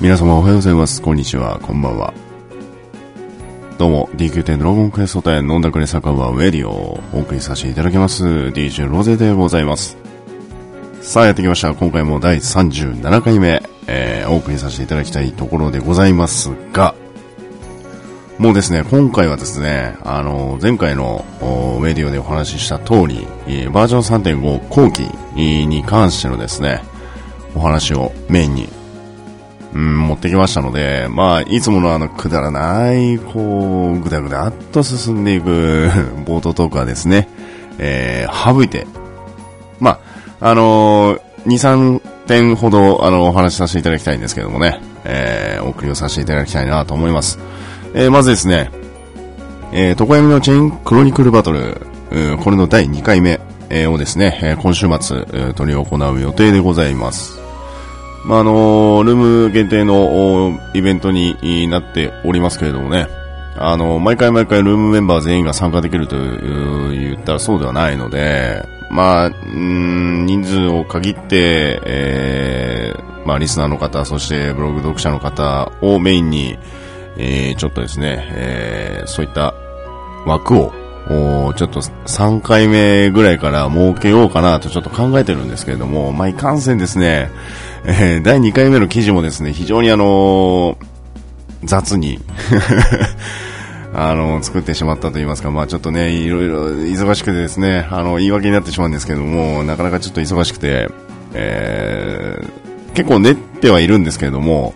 [0.00, 1.00] 皆様おはようございます。
[1.00, 1.58] こんにちは。
[1.60, 2.12] こんばんは。
[3.78, 8.24] どうも、DQ10 ドラゴンクエスト店飲んだくれ酒場ウェディオをお送りさせていただきます。
[8.24, 9.96] DJ ロゼでございます。
[11.00, 11.74] さあやってきました。
[11.74, 16.94] 今回も第37回目、えー、お送りさせていただきたいところでございますが、
[18.38, 21.24] もうですね、今回はですね、あの、前回の
[21.80, 23.26] メディオでお話しした通り、
[23.70, 25.02] バージョン3.5後期
[25.36, 26.82] に関してのですね、
[27.54, 28.68] お話をメインに
[29.74, 35.90] うん、持ってきましたので、まあ、いつものあの、くだらない、こう、ぐだぐだっと進んでいく
[36.24, 37.28] 冒頭トークはですね、
[37.78, 38.86] えー、省いて、
[39.80, 39.98] ま
[40.40, 47.40] あ、あのー、2、3点ほど、あの、お話しさせていただきたいんですけどもね、えー、お送りをさせていただきたいなと思います。
[47.94, 48.70] えー、まずですね、
[49.72, 51.80] えー、床闇のチェーンクロニクルバトル、
[52.44, 53.40] これの第2回目、
[53.88, 57.43] をですね、今週末、取り行う予定でございます。
[58.24, 63.06] まあ、あのルーム限定のイベントになっておりますけれどもね、
[63.56, 76.58] あの、毎回毎回ルームメンバー全員が参加できると言ったらそうではないので、まあ、ん人数を限って、えー、まあ、リスナーの方、そしてブログ読者の方をメインに、
[77.16, 79.54] えー、ちょっとですね、えー、そういった
[80.26, 80.72] 枠を、
[81.06, 87.30] ちょっと3回目ぐらいから設けようかなとちょっと考えてるんですけれども、まあ、いかんせんですね、
[87.86, 90.76] えー、第2回目の記事もですね、非常にあのー、
[91.64, 92.18] 雑に
[93.92, 100.88] あの、作ってしまったと言いますか、まあちょっとね、いろいろ忙しくてですね、あの、言い訳になってしまうんですけども、なかなかちょっと忙しくて、
[101.34, 104.74] えー、結構練ってはいるんですけれども、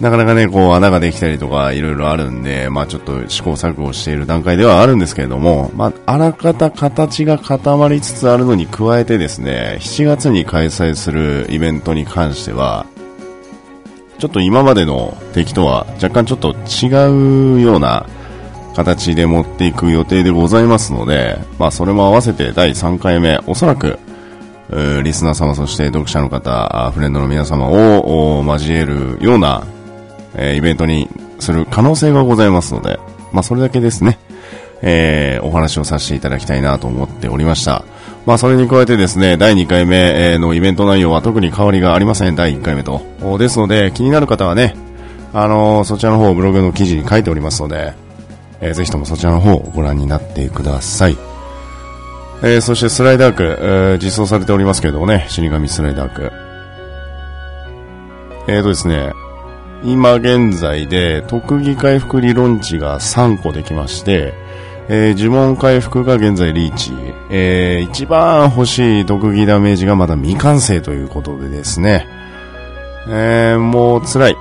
[0.00, 12.84] なかなかね、こう穴ができたりとかいろいろあるんで、まあちょっと試行錯誤している段階ではあるんですけれども、まああらかた形が固まりつつあるのに加えてですね、7月に開催するイベントに関しては、
[14.18, 18.06] ちょっと今までの敵とは若干ちょっと違うような
[18.74, 23.98] 形で持っていく予定でございますので、まあそれも合わせて第3回目、おそらく
[25.02, 29.66] リスナー様、そして読者の方、フレンドの皆様を交えるような
[30.36, 31.08] えー、イベントに
[31.40, 32.98] する可能性がございますので、
[33.32, 34.18] まあ、それだけですね、
[34.82, 37.84] えー、お話をさせていただきたいなと思っておりました。
[38.26, 43.02] まあ、それに加えてですね、第2回目のイベント内容は特に変わりがありません、第1回目と。
[43.38, 44.74] ですので、気になる方はね、
[45.32, 47.94] あのー、そちらの方を、ブログの記事に書いておりますので、
[48.60, 51.16] えー、ぜひともそちらの方をご覧になってください。
[52.42, 56.32] えー、そしてスライダーク、えー、実装されておりますけれどもね、死神スライダーク。
[58.48, 59.12] えーとですね、
[59.84, 64.34] 今現在で特技回復理論値が3個できまして、
[64.88, 66.92] えー、呪文回復が現在リーチ、
[67.30, 72.06] えー、一番欲しい特技ダメージがまだ未完成ということでですね、
[73.08, 74.36] えー、もう辛い。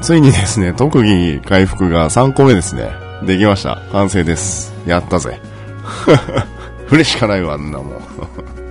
[0.00, 2.90] ついにですね、特技回復が3個目ですね。
[3.22, 3.82] できました。
[3.92, 4.72] 完成です。
[4.86, 5.38] やったぜ。
[6.90, 8.00] 嬉しかないわ、あんなもん。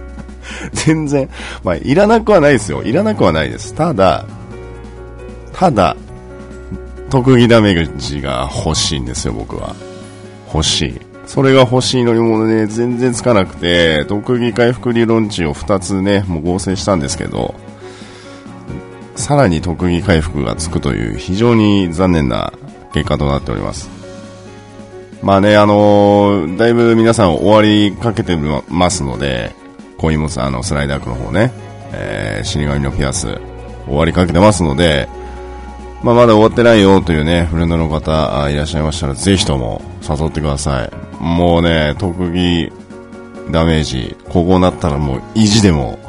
[0.74, 1.30] 全然、
[1.64, 2.82] まあ、いらなくはないですよ。
[2.84, 3.76] いらなくはないです。
[3.76, 4.26] ただ、
[5.54, 5.96] ただ、
[7.10, 9.76] 特技ダメージが欲しいんですよ、僕は。
[10.54, 11.02] 欲しい。
[11.26, 17.56] それが欲しいのにもね、全然つかなくて、特技回復理論値を2つね、もう合成したんですけど、
[19.16, 22.54] さらに特技回復がつくという非常に残念な
[22.94, 23.90] 結果となっております。
[25.22, 28.38] まあね、あのー、だいぶ皆さん終わりかけて
[28.70, 29.54] ますので、
[29.98, 31.52] コインモスあのスライダークの方ね、
[31.92, 33.28] えー、死神のピアス
[33.86, 35.10] 終わりかけてますので、
[36.04, 40.92] まあ、まだ終わってないよというね、フレンドの方いらっしゃいましたら、ぜひとも誘ってください。
[41.22, 42.72] もうね、特技
[43.52, 46.00] ダメージ、ここなったらもう意地でも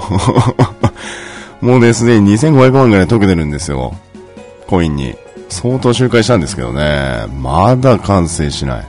[1.60, 3.94] もうですね、2500万ぐらい解けてるんですよ。
[4.66, 5.14] コインに。
[5.48, 8.86] 相当周回したんですけどね、まだ完成しない。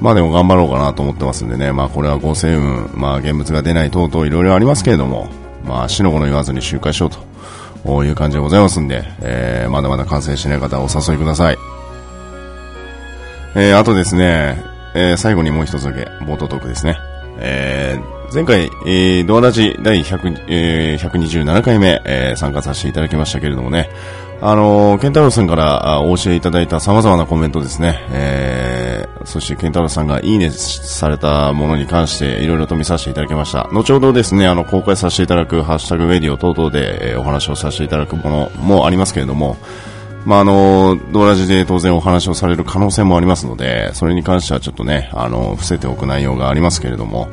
[0.00, 5.28] まあでも頑張ろうかなと思ってますんでね、まあこれは合成運、まあ現物が出ない等々いろいろありますけれども、
[5.64, 7.31] まあ死の子の言わずに周回しようと
[7.84, 11.58] こういう感じでございますんで、えー、まだまだ完成しない方はお誘いください。
[13.54, 14.62] えー、あとですね、
[14.94, 16.98] えー、最後にもう一つだけ、冒頭トークですね。
[17.38, 23.90] えー、前回、えー、ドアラジ第100、えー、127回目、えー、参加させていただきましたけれどもね、
[24.40, 28.71] あのー、ケンタロウさんからお教えいただいた様々なコメントですね、えー、
[29.24, 33.68] そしてケンタロウさんがいいねされたものに関していろいろと見させていただきました。
[33.72, 39.56] 後ほどですね、あの、公開させていただくハッシュタグウェディオ等々で、え、お話をさせていただくものもありますけれども、
[40.24, 47.28] まあ、あの、ドラジで当然お話をされる可能性もありますので、それに関してはちょっとね、あの、伏せておく内容がありますけれども、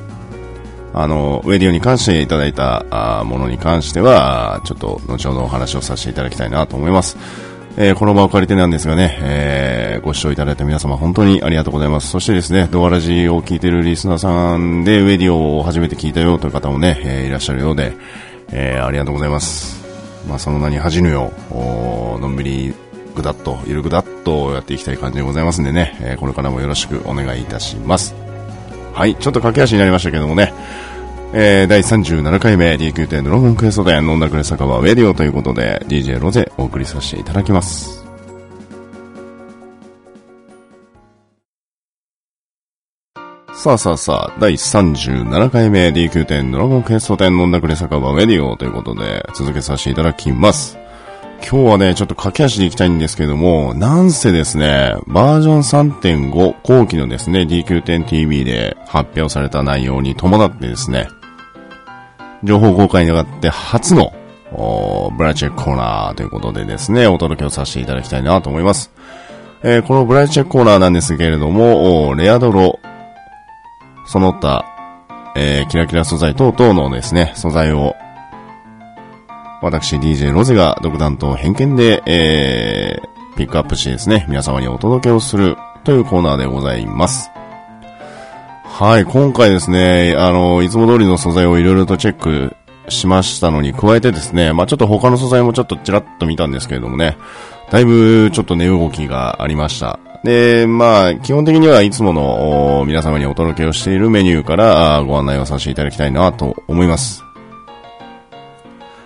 [0.93, 7.17] あの、ウェディオに関していただいたものに関しては、ちょっと後ほどお話をさせていただきたいなと思います。
[7.77, 12.09] えー、この場を借りてなんですがね、えー、ご視聴いただいた皆様本当にありがとうございます。
[12.09, 17.93] そしてですね、ドアラジを聞いてるリスナーさんで、ウェディオを初めて聞いたよという方もね、えー、いらっしゃるようで、
[18.51, 19.79] えー、ありがとうございます。
[20.27, 22.73] まあ、その名に恥じぬよう、のんびり
[23.15, 28.15] ぐだっと、ゆるぐだっとやっていきたい感じでございますんでね、えー、これからもよろしくお願いいたします。
[28.93, 30.53] はい、ちょっと駆け足になりましたけどもね、
[31.31, 38.03] えー、第37回目 DQ 店ドラゴンクエストで飲んだくれ酒場ウェディオということで DJ ロゼお送りさせていただきます。
[43.53, 50.79] さあさあさあ、第37回目 DQ 店ドラゴンクエスト店飲んだくれ酒場ウェディオということで続けさせていただきます。
[51.47, 61.07] 今日はね、ちょっと駆け足でいきたいんですけども、なんせですね、バージョン3.5後期のですね、DQ10TV で発表された内容に伴ってですね、
[62.43, 64.13] 情報公開に上がって初の、
[65.17, 68.91] ブラチェックコーナーということでですね、お届けをさせていただきたいなと思います。
[69.61, 72.79] えー、このブラチェックコーナーなんですけれども、レアドロ、
[74.05, 74.65] その他、
[75.35, 77.95] えー、キラキラ素材等々のですね、素材を、
[79.61, 87.29] 私 DJ ロゼが独断と偏見で、えー、ピックアップしてですね、皆様にお届けをするというコーナーでございます。
[88.69, 92.55] はい、今回ですね、あの、いつも通りの素材をいろいろとチェック
[92.87, 97.17] しましたのに加えてですね、まあちょっと他の素材もちょっとちらっと見たんですけれどもね、
[97.71, 99.99] だいぶちょっと値動きがありました。
[100.23, 107.23] で、まあ、基本的にはいつもの皆様にお届けをしているメニューからご案内をさせていただきたいなと思います。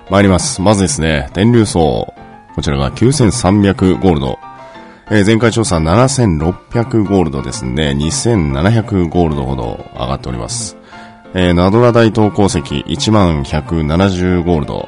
[0.09, 0.61] 参ります。
[0.61, 2.13] まずですね、電流層。
[2.55, 4.39] こちらが9300ゴールド。
[5.09, 10.77] えー、前回調査7600ゴールドですんで、2700ゴールドほど上がっております。
[11.33, 14.87] えー、ナドラ大東鉱石11170ゴールド。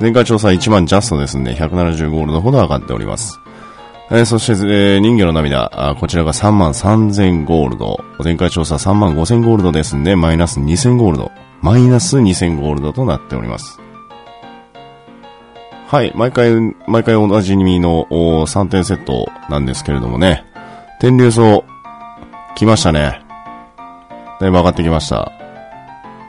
[0.00, 3.40] 前回調査1万ジャストですんで、170ゴールドほど上がっております。
[4.12, 8.04] えー、そして、えー、人魚の涙、こちらが3万3000ゴールド。
[8.22, 11.32] 前回調査3万5000ゴールドですんで、マイナス2000ゴールド。
[11.60, 13.80] マイナス2000ゴールドとなっております。
[15.90, 16.52] はい、毎回、
[16.86, 20.44] 毎回おなじみの3点セットなんですけれどもね、
[21.00, 21.64] 天竜層、
[22.54, 23.20] 来ましたね。
[24.38, 25.32] だいぶ上がってきました。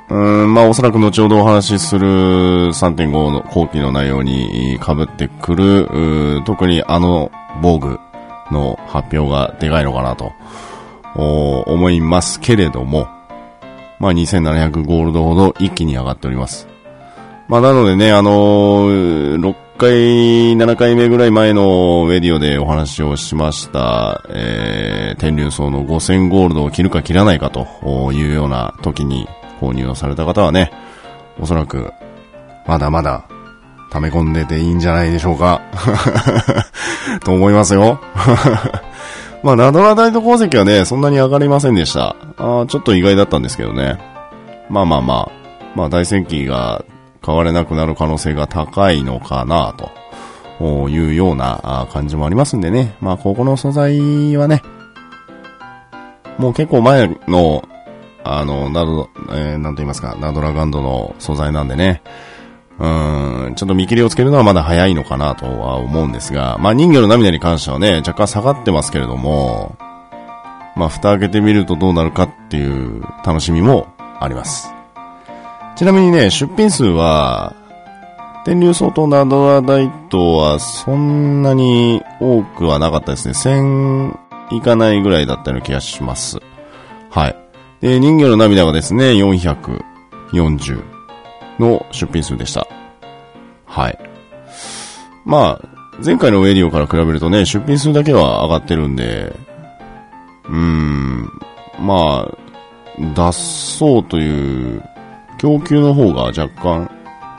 [0.10, 7.32] うーん、まあおそらく後ほどお話しする3.5の後期の内容に被ってくる、特にあの
[7.62, 8.00] 防具
[8.50, 10.32] の発表がでかいのかなと
[11.14, 13.08] 思いますけれども、
[14.00, 16.71] まあ2700ゴールドほど一気に上がっております。
[17.52, 19.92] まあ、なのでね、あのー、6回、
[20.56, 29.28] 7回目ぐらい前のウェディオでお話をしました、えー、天竜層の5000ゴールドを切るか切らないかというような時に
[29.60, 30.72] 購入をされた方はね、
[31.42, 31.92] おそらく、
[32.66, 33.26] まだまだ、
[33.92, 35.62] 溜め込んでていいんじゃないでしょうか。
[37.26, 38.00] と思いますよ。
[39.44, 42.16] まあ、ラドラ大と鉱石はね、そんなに上がりませんでした。
[42.38, 44.00] あちょっと意外だったんですけどね。
[44.70, 45.32] まあまあまあ、
[45.76, 46.86] まあ大戦記が
[47.26, 49.76] 変われなくなる可能性が高いのかな
[50.60, 52.96] というような感じもありますんでね。
[53.00, 54.64] まあ、ここの素材はね、
[56.38, 57.64] もう結構前の、
[58.24, 62.02] あの、など、えー、なんと言いますか、ナドラガンドの素材なんでね、
[62.80, 69.78] うん、ちょっと見切りをつけるのはまだ早いのかなとは思うんですが、まあ人魚の涙に関してはね、若干下がってますけれども、
[70.76, 73.88] まあ蓋開けてみるとどうなるかっていう楽しみも
[74.20, 74.81] あります。
[75.82, 77.56] ちなみにね、出品数は、
[78.46, 83.34] 天竜相当ナドラダイトはそんなに多くはなかったですね。
[83.34, 86.38] 1000いかないぐらいだったような気がします。
[87.10, 87.36] はい。
[87.82, 90.84] で、人魚の涙がですね、440
[91.58, 92.68] の出品数でした。
[93.66, 93.98] はい。
[95.26, 95.68] まあ、
[96.06, 99.34] 前回のウェディオから比べるとね、出品数だけは上がってるんで、
[100.48, 101.28] うーん、
[101.80, 102.38] まあ、
[103.16, 104.84] 脱走という
[105.42, 106.92] 供給の方が若干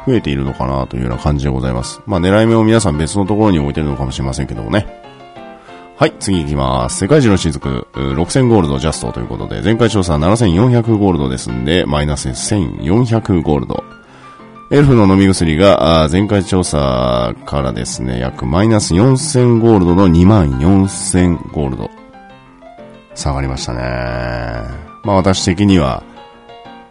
[0.04, 2.02] 増えているのかなというような感じでございます。
[2.04, 5.00] まあ狙い目を皆さん別のところに置いてるのかもしれませんけどもね。
[5.96, 6.98] はい、次行きます。
[6.98, 13.84] 世界中の雫、6000ゴールドジャストということで、前回調査7400ゴールドですんで、マイナス1400ゴールド。
[14.72, 21.90] エルフの飲み薬が、前回調査からですね、約マイナス4000ゴールドの24000ゴールド。
[23.14, 23.80] 下がりましたね。
[25.04, 26.02] まあ私的には、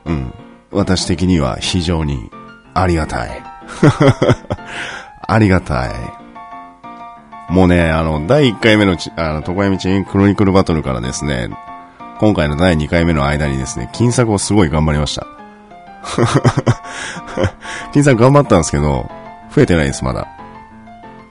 [0.06, 0.34] うん、
[0.72, 2.32] 私的には非常に
[2.74, 3.44] ありがたい。
[5.28, 5.90] ありがたい。
[7.50, 11.50] もうね、あの、第1回目のち、あの、床闇チェーンクロニクルバトルからですね、
[12.20, 15.28] 今回の第2回目の間にですね、金策をすごい頑張りました。
[17.92, 19.10] 金さん頑張ったんですけど、
[19.54, 20.28] 増えてないです、まだ。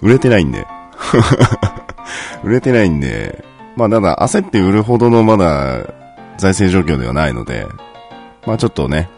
[0.02, 0.66] 売れてないんで。
[2.44, 3.44] 売れてないんで、
[3.76, 5.78] まあ、ただ焦って売るほどのまだ
[6.36, 7.66] 財政状況ではないので、
[8.46, 9.08] まあちょっとね、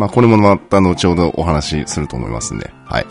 [0.00, 3.06] まあこれもまた後ほどお話しすると思いますんで、はい。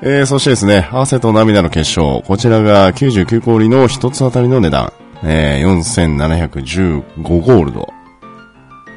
[0.00, 2.22] えー、そしてですね、汗と涙の結晶。
[2.26, 4.94] こちらが99氷の一つあたりの値段。
[5.22, 7.92] えー、4715ゴールド。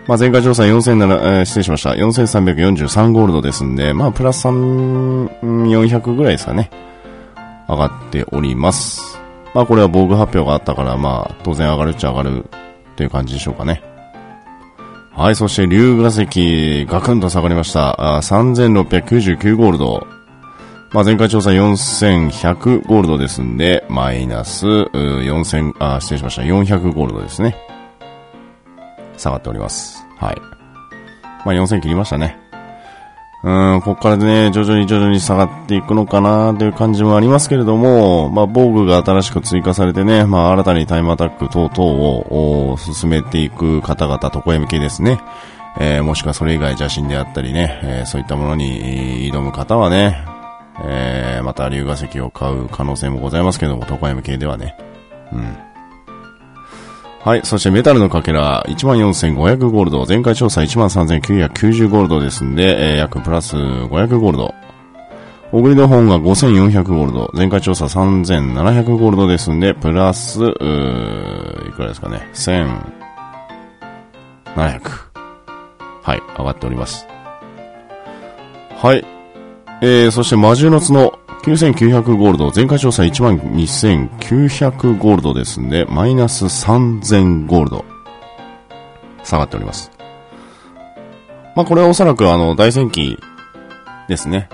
[0.07, 1.89] まあ、前回調査47、えー、失礼しました。
[1.89, 6.71] 4343ゴールドですんで、まあ、プラス3400ぐらいですかね。
[7.67, 9.19] 上がっております。
[9.53, 12.45] まあ、これは防具発表があったから、まあ、当然上がるっちゃ上がる
[12.95, 13.83] という感じでしょうかね。
[15.15, 18.17] はい、そして竜ヶ石、ガクンと下がりました。
[18.17, 20.05] あ3699ゴールド。
[20.91, 26.41] まあ、前回調査4100ゴールドですんで、マイナス4000、あ、失礼しました。
[26.41, 27.55] 400ゴールドですね。
[29.15, 30.05] 下がっております。
[30.17, 30.35] はい。
[31.45, 32.44] まあ、4000切りましたね。
[33.43, 41.83] うん、ここからね、徐々に徐々に下がっていくのかなという感じもありますけれども、まあ、防具が新しく追加されてね、まあ、新たにタイムアタック等々
[42.71, 45.19] を進めていく方々、とこへ向けですね。
[45.77, 50.25] えー、もしくはそれ以外邪神であったりね、えー、そういったものに挑む方はね、
[50.83, 54.75] えー、また龍河石を買う可能性もございますけども、ト M 系ではね。
[55.31, 55.57] うん。
[57.25, 57.41] はい。
[57.43, 60.05] そしてメタルのかけら、14,500ゴールド。
[60.07, 64.53] 前回調査13,990ゴールドですんで、えー、約プラス500ゴールド。
[65.51, 67.31] オグリド本が5400ゴールド。
[67.33, 72.29] 前回調査3700ゴールドですんで、プラス、うー、いくらですかね。
[72.35, 72.81] 1700。
[76.03, 76.21] はい。
[76.37, 77.07] 上がっております。
[78.77, 79.03] はい。
[79.81, 87.85] えー、そして魔獣の角、9900ゴールド、前回調査12900ゴールドですんで、マイナス3000ゴールド。
[89.23, 89.91] 下がっております。
[91.55, 93.19] まあ、これはおそらくあの、大戦記
[94.07, 94.49] ですね。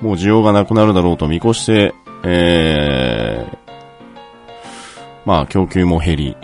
[0.00, 3.56] もう需要がなくなるだろうと見越して、えー、
[5.24, 6.36] まあ、供給も減り、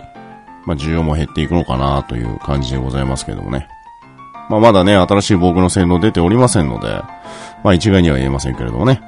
[0.65, 3.67] まあ、需要も減っていくのかなという感じでございますけどもね。
[4.49, 7.01] まあ、まだね、新しい防具の性能出ておりませんので、
[7.65, 9.01] まあ一概には言えませんけれどもね。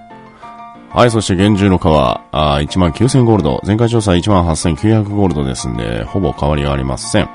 [0.92, 3.62] はい、そして厳重の皮、あ1万9000ゴールド。
[3.64, 7.30] 前回調査1万8900ゴールドですんで、ほぼ変わりがありません。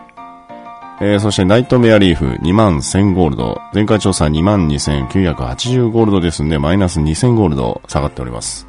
[1.00, 3.60] えー、そしてナイトメアリーフ2万1000ゴールド。
[3.72, 8.66] 前回調査2万2980ゴールドですんで、マイナス2000ゴールド下がっております。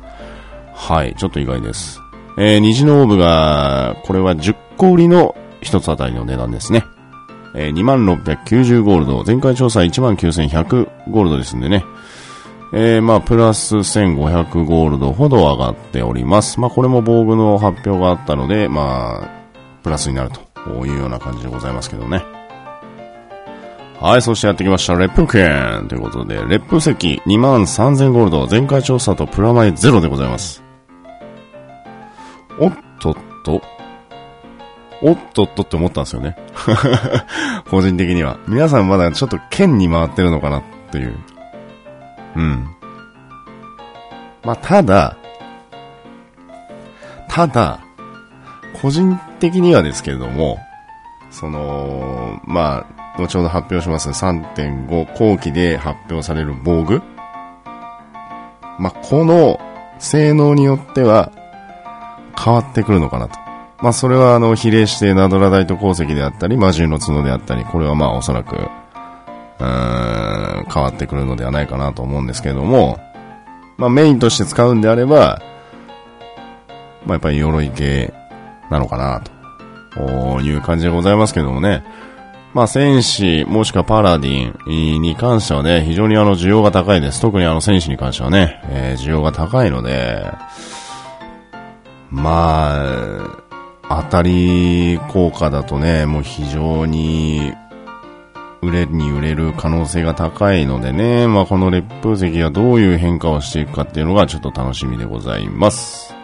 [0.74, 2.00] はい、ちょっと意外です。
[2.38, 6.84] えー、虹のオーブが、これは10個売りの1つあたりの値段ですね。
[7.56, 9.24] えー、2690ゴールド。
[9.26, 11.84] 前回調査19100ゴールドですんでね。
[12.78, 16.60] えー、まあ、プラス1500ゴールドほど上がっております。
[16.60, 19.30] まあ、これも防具の発表があったので、まあ、
[19.82, 22.22] プラスになるというような感じでございますけどね。
[24.02, 24.96] はい、そしてやってきました。
[24.96, 30.62] レップ券ということで、レップ席23000ゴールド、前回調査とプラマイゼロでございます。
[32.60, 33.16] おっとっ
[33.46, 33.62] と、
[35.02, 36.36] おっとっとって思ったんですよね。
[37.72, 38.38] 個人的には。
[38.50, 41.18] 皆さんまだちょっと剣に回ってるのかなっていう。
[42.36, 42.68] うん。
[44.44, 45.18] まあ、ただ、
[47.30, 47.80] ただ、
[48.82, 50.60] 個人的にはですけれども、
[51.32, 52.86] その、ま
[53.18, 57.02] あ、後ほど発表します3.5後期で発表される防具。
[58.78, 59.60] まあ、この
[60.00, 61.32] 性能によっては
[62.38, 63.40] 変わってくるのかなと。
[63.82, 68.56] まあ、それはあの、比例してナドラダイト鉱石であったり、魔獣の角であったり、これはまあおそらく、
[69.60, 73.00] うーん、変わってくるのではないかなと思うんですけれども、
[73.78, 75.42] まあメインとして使うんであれば、
[77.06, 78.14] まあやっぱり鎧系
[78.70, 79.22] なのかな
[79.94, 81.84] という感じでございますけどもね。
[82.54, 87.20] まあ戦士もしくはパラディンに関してはね、非常にあの需要が高いです。
[87.20, 90.26] 特にあの戦士に関してはね、えー、需要が高いので、
[92.10, 92.82] ま
[93.90, 97.54] あ、当たり効果だとね、もう非常に
[98.66, 106.16] 売れに売れる可能性が高いのでね、まあ、この烈風石がどういう変化をしていくかっていうのがちょっと楽しみでございます。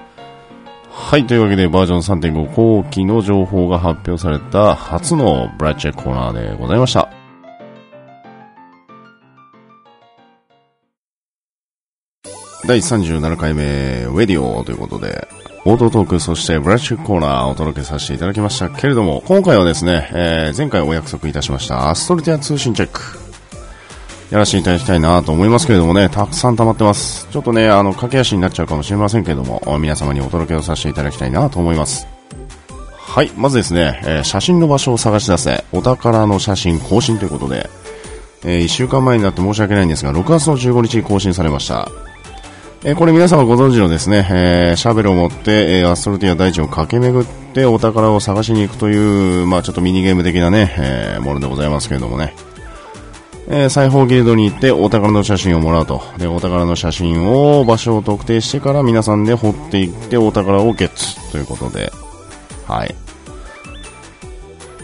[0.90, 7.10] はい、というわけでバージョン3.5後期の情報が発表された初のブラッチェコーナーでございました。
[12.68, 15.28] 第37回目、ウェディオということで、
[15.64, 23.00] オートトーク、そしてブラッシュコーナーをお届けさせていただきましたけれども、今回はですね、えー、前回お約束いたしましたアストルティア通信チェック、
[24.32, 27.28] やらせていただきたいなと思いますけれどもね、たくさん溜まってます。
[27.30, 32.08] ちょっとね、あの、駆け足になっちゃうかもしれませんけれども、皆様にお届けをさせていただきたいなと思います。
[32.98, 37.70] はい、まずですね、えー、写真の場所を探し出せ、お宝の写真更新ということで、
[38.44, 41.88] えー、1週間前になって申し訳ないんですが、6月の15日に更新されました。
[42.84, 52.34] えー、これ皆様ご存知のですね、えー、シャベルを持って、えー、アストルティア大地を駆け巡ってお宝を探しに行くという、まあちょっとミニゲーム的なね、えー、ものでございますけれどもね。
[53.48, 56.02] えー、裁縫ギルドに行ってお宝の写真をもらうと。
[56.18, 61.92] で、お宝の写真を場所を特定してから皆さんで掘っていってお宝をゲッツということで。
[62.68, 62.96] はい。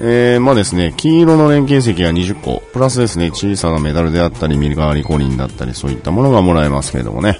[0.01, 7.39] えー、まあですね、黄色の連携石が20個、プラスですね、小さなメダルであったり、ミルガーリコリンだったり、そういったものがもらえますけれどもね。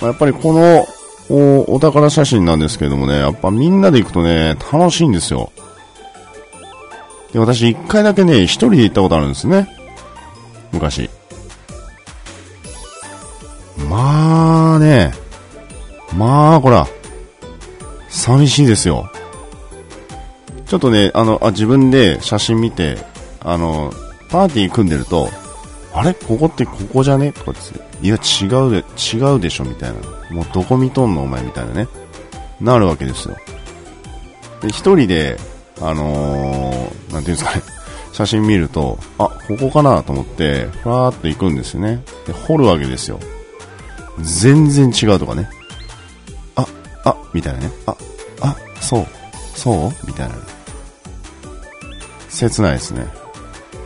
[0.00, 0.86] ま、やっぱりこの
[1.28, 5.52] お、宝写真なんですけどもね、やっぱみんなで行くとね、楽しいんですよ。
[7.32, 9.68] で、私一回だけね、一人で行ったことあるんですね。
[10.72, 11.08] 昔。
[13.88, 15.12] まあね、
[16.16, 16.86] まあ、こら、
[18.08, 19.10] 寂しいですよ。
[20.66, 22.98] ちょっとね、あの、あ、自分で写真見て、
[23.40, 23.92] あの、
[24.28, 25.28] パーティー組んでると、
[25.92, 26.14] あれ？
[26.14, 27.32] ここってここじゃね？
[27.32, 27.60] とかって、
[28.06, 29.98] いや違うで、違うでしょみたいな。
[30.30, 31.88] もうどこ見とんのお前みたいなね。
[32.60, 33.36] なるわけですよ。
[34.60, 35.36] で、一人で、
[35.80, 37.62] あのー、なんていうんですかね、
[38.12, 42.04] 写真見ると、あ、ここかなと思って、ふわーっと行くんですよね。
[42.26, 43.18] で、掘るわけですよ。
[44.20, 45.48] 全然違うとかね。
[46.54, 46.66] あ、
[47.04, 47.70] あ、みたいなね。
[47.86, 47.96] あ、
[48.42, 49.06] あ、そう、
[49.54, 49.92] そう？
[50.06, 50.34] みたいな。
[52.28, 53.06] 切ないですね。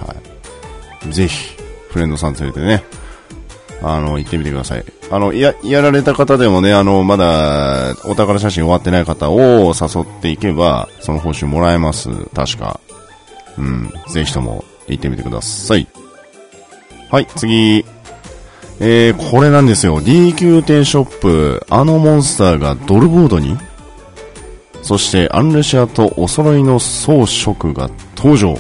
[0.01, 0.15] は
[1.09, 1.13] い。
[1.13, 1.57] ぜひ、
[1.95, 2.83] フレンドさん連れてね、
[3.81, 4.85] あの、行ってみてください。
[5.13, 12.11] あの、や、やられた方でもね、あの、まだ、お宝写真終わってない方を誘っていけば、その報酬もらえます。
[12.35, 12.81] 確か。
[13.57, 13.93] うん。
[14.09, 15.87] ぜひとも、行ってみてください。
[17.13, 17.85] はい、次。
[18.81, 20.01] えー、これなんですよ。
[20.01, 23.57] DQ 店ショップ、あのモンスターがドルボードに？
[24.83, 28.59] そしてアンルシアとお揃いの装飾が登場。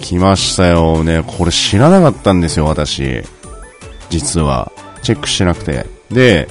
[0.00, 1.22] 来ましたよね。
[1.26, 3.22] これ知らなかったんですよ、私。
[4.10, 4.72] 実は。
[5.02, 5.86] チェックしてなくて。
[6.10, 6.48] で、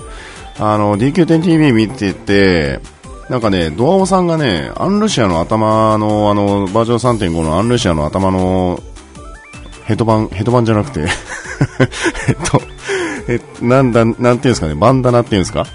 [0.60, 2.80] あの、DQ10TV 見てて、
[3.30, 8.82] なんかね、ドアオさんがね、アンルシアの頭の、あの、バージョン3.5のアンルシアの頭の、
[9.86, 11.02] ヘッドバン、ヘッドバンじゃなくて
[12.28, 12.62] えっと、
[13.30, 15.66] え、なんだ、なんていうんですかね、バンダナっていうんですか？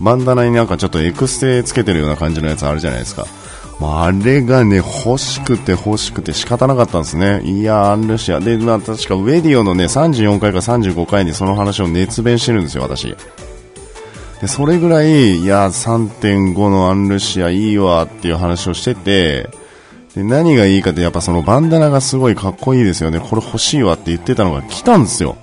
[0.00, 3.26] バンダナになんかちょっとエクステつけてるような感じのやつあるじゃないですか。
[3.80, 7.42] まあ、あれがね、欲しくて欲しくて仕方なかったんですね。
[7.44, 8.40] いやアンルシア。
[8.40, 13.14] で、まあ、確かウェディオのね、34回か35回にその話を熱弁してるんですよ、私。
[14.40, 19.50] で、それぐらい、いや、3.5のアンルシアいいわっていう話をしてて、
[20.14, 23.20] で、何がいいかってやっぱそのバンダナがすごいかっこいいですよね。
[23.20, 25.36] これ欲しいわって言ってたのが来たんですよ。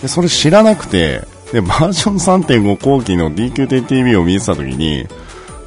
[0.00, 5.06] で、それ知らなくて、で、バージョン3.5後期の DQ10TV を見てた時に、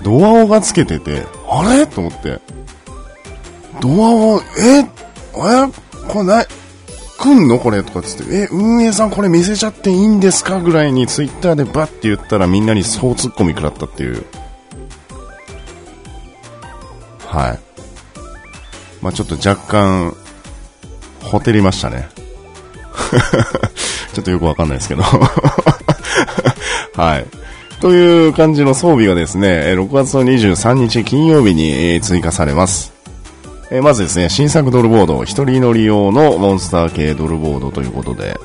[0.06, 1.88] ドアオがつけてて、あれ？
[1.88, 2.40] と思って。
[3.82, 4.80] ドアオ、え？
[4.80, 4.88] え？
[6.08, 6.48] これない、
[7.18, 7.58] 来んの？
[7.58, 7.82] これ？
[7.82, 10.60] とかつって、え、運営さんこれ見せちゃっていいんですか？
[10.60, 14.24] ぐらいにツイッターでバッて言ったらみんなにそう突っ込み食らったっていう。
[17.26, 17.60] はい。
[19.02, 20.16] まあちょっと若干、
[21.24, 22.08] ほてりましたね。
[24.14, 25.04] ちょっとよくわかんないですけど
[26.96, 27.26] はい。
[27.80, 32.94] という感じの装備がですね、6月の23日金曜日に追加されます。
[33.72, 38.40] えまずですね、新作ドルボード、一人乗り用のモンスター系ドルボードということで、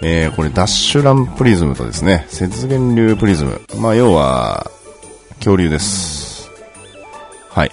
[0.00, 3.60] えー、これダッシュランプリズムとですね、雪原流プリズム。
[3.78, 4.70] まあ、要は、
[5.36, 6.50] 恐竜です。
[7.50, 7.72] はい。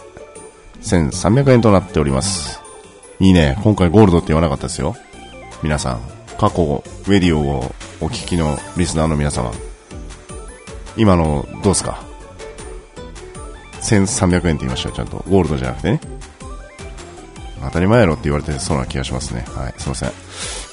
[0.82, 2.62] 1300円となっております。
[3.20, 3.58] いいね。
[3.64, 4.96] 今回ゴールドって言わなかったですよ。
[5.62, 6.02] 皆さん、
[6.40, 9.52] 過去、ウェディオをお聞きのリスナーの皆様、
[10.98, 12.02] 今の、どうですか
[13.82, 15.24] ?1300 円って言いましたよ、ちゃんと。
[15.30, 16.02] ゴールドじゃなくてね。
[17.64, 19.46] 当たり前やろって言われてそうな気がしますね。
[19.56, 20.12] はい、すいません。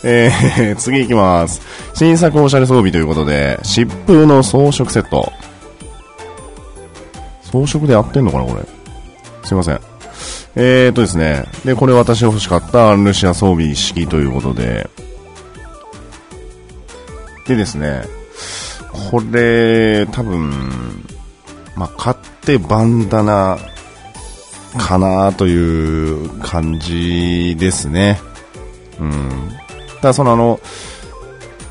[0.04, 1.60] えー、 次行きます。
[1.94, 5.32] 新作おしゃれ装備ということで、疾風の装飾セット。
[7.42, 8.62] 装飾で合ってんのかな、これ。
[9.44, 9.80] すいません。
[10.56, 11.44] えーとですね。
[11.64, 14.88] で、これ私欲しかったアンルシア装備式ということで。
[17.46, 18.02] でですね。
[19.10, 20.50] これ、多分、
[21.76, 23.58] まあ、買ってバンダナ
[24.76, 28.20] かなという感じですね。
[29.00, 29.30] うん。
[30.00, 30.60] ただそのあの、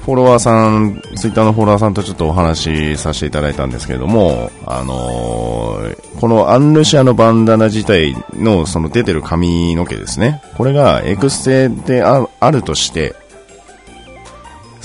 [0.07, 10.41] フォロワーさん、ツイッターのフォロワーさんとちょっとお話しさせていただいたんですけれども、あのー、このアンルシアのバンダナ自体のその出てる髪の毛ですね。
[10.55, 13.15] これがエクステであるとして、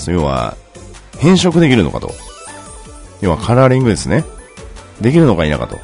[0.07, 0.57] 要は、
[1.19, 2.11] 変色できるのかと。
[3.23, 4.25] 要はカラーリングですね。
[4.99, 5.79] できるのか否かと。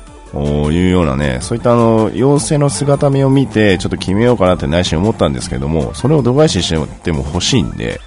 [0.72, 8.00] いうようなね、そういったあの、妖精の姿見を見て、ちょっと決めようかなって内心思ったんですけども、それを度外視しても欲しいんで、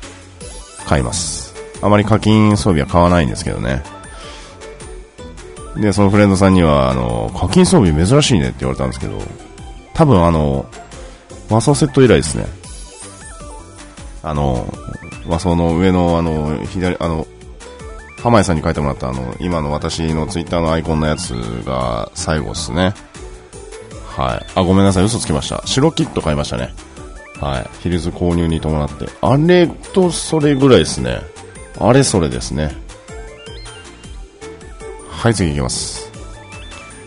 [0.86, 1.54] 買います。
[1.80, 3.82] あまり課金装備は買わないんですけどね。
[5.76, 9.18] で、そのフレンドさんには、あの、課金装備珍しいねって言われたんですけど、
[9.94, 10.66] 多分あの、
[11.48, 12.46] 和装セット以来ですね。
[14.22, 14.72] あの、
[15.26, 17.26] 和装の上のあの、左、あの、
[18.22, 21.30] 浜井さんに書いてもらったあの、今の私のツイッターのアイコンのやつ
[21.66, 22.94] が最後ですね。
[24.06, 24.46] はい。
[24.54, 25.60] あ、ごめんなさい、嘘つきました。
[25.66, 26.72] 白キット買いましたね。
[27.40, 27.70] はい。
[27.82, 29.08] ヒルズ購入に伴って。
[29.20, 31.20] あれとそれぐらいですね。
[31.80, 32.76] あれそれですね。
[35.10, 36.10] はい、次いきます。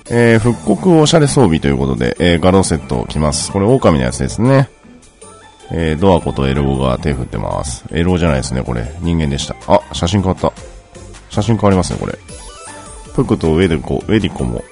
[0.10, 3.54] えー、復刻おしゃれ装備ということで、えー、画廊セット来ます。
[3.54, 4.70] これ、狼のやつですね。
[5.72, 7.86] えー、ドアコとエルボが手振ってます。
[7.92, 8.86] エロじゃないですね、これ。
[9.00, 9.56] 人間でした。
[9.68, 10.75] あ、写真変わった。
[11.36, 12.18] 写真変わりますね、これ。
[13.14, 14.64] プクとウェデコ、ウェディコも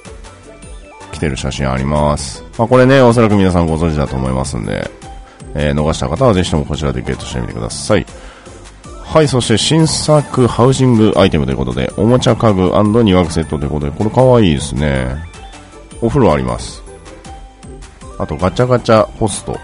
[1.12, 2.42] 来てる写真あります。
[2.58, 4.90] まあ、これね、おそらく皆さんご存知だと思いますんで、
[5.56, 8.06] えー、逃した方はぜひともこちらでゲットしてみてください。
[9.04, 12.72] はい、そして新作ハウジングアイテムということで、おもちゃ家具
[13.04, 15.16] 庭具セットということで、これかわいいですね。
[16.02, 16.82] お風呂あります。
[18.18, 19.60] あとガチャガチャポスト。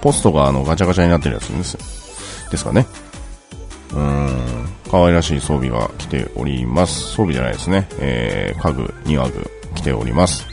[0.00, 1.76] ポストがあのガチャガチャになってるやつです。
[2.50, 2.86] ですかね。
[3.94, 4.68] うん。
[4.90, 7.10] 可愛らしい装備が来ております。
[7.10, 7.88] 装備じゃないですね。
[8.00, 10.46] えー、家具、庭具来ております。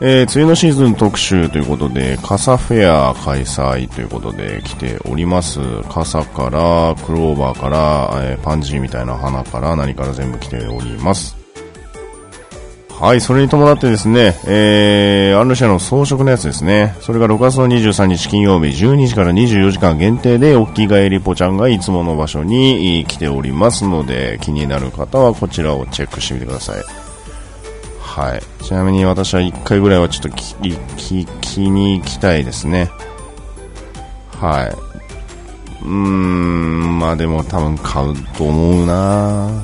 [0.00, 5.60] えー、梅雨のシーズン特集ということで、傘フェア開催ということで来ております。
[5.90, 11.37] 傘から、クローバーから、えー、パンジーみたいな花から何から全部来ております。
[13.00, 16.96] はい、それに伴ってですね、えー、アンルシャの装飾のやつですね。
[17.00, 26.82] それが6月の23日金曜日12時から24時間限定で、おっき返りぽちゃんがいつもの場所に来ておりますので、気になる方はこちらをチェックしてみてください。
[28.00, 28.64] はい。
[28.64, 30.60] ちなみに私は1回ぐらいはちょっと聞
[30.96, 32.90] き、聞きに行きたいですね。
[34.40, 34.88] はい。
[35.82, 39.62] うーん、まあでも多分買うと思うな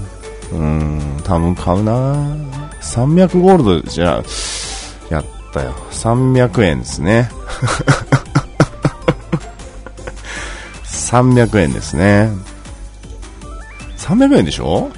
[0.53, 2.37] うん、多分買うな
[2.85, 4.23] 300ゴールドじゃ、
[5.11, 5.73] やったよ。
[5.90, 7.31] 300円ですね。
[10.85, 12.31] 300円ですね。
[13.99, 14.90] 300円でしょ？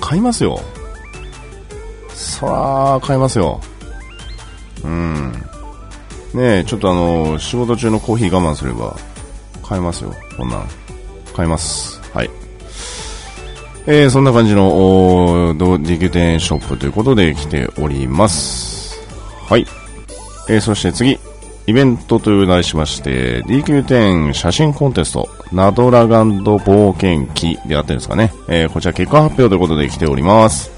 [0.00, 0.60] 買いますよ。
[2.14, 3.60] そら、買いますよ。
[4.82, 5.32] うん。
[6.34, 8.96] ねえ、ちょっとあの、仕事中のコーヒー我慢すれば、
[9.62, 10.14] 買いますよ。
[10.36, 10.66] こんなん。
[11.36, 12.01] 買います。
[13.86, 19.00] えー、そんな感じの、DQ 店ショップということで来ております。
[19.48, 19.66] はい。
[20.48, 21.18] えー、そして次、
[21.66, 28.32] イベントという題しまして、DQ 店写真コンテスト、ナドラガンド冒険記であってるんですかね。
[28.48, 30.70] えー、こちら結果発表ということで来ております。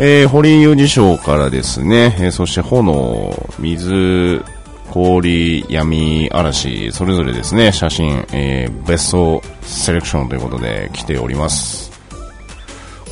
[0.00, 4.42] えー、堀井裕二賞からですね、えー、そして炎、水、
[4.90, 11.83] 氷、闇、嵐、それぞれですね、写真、えー、ベストセレクションということで来ております。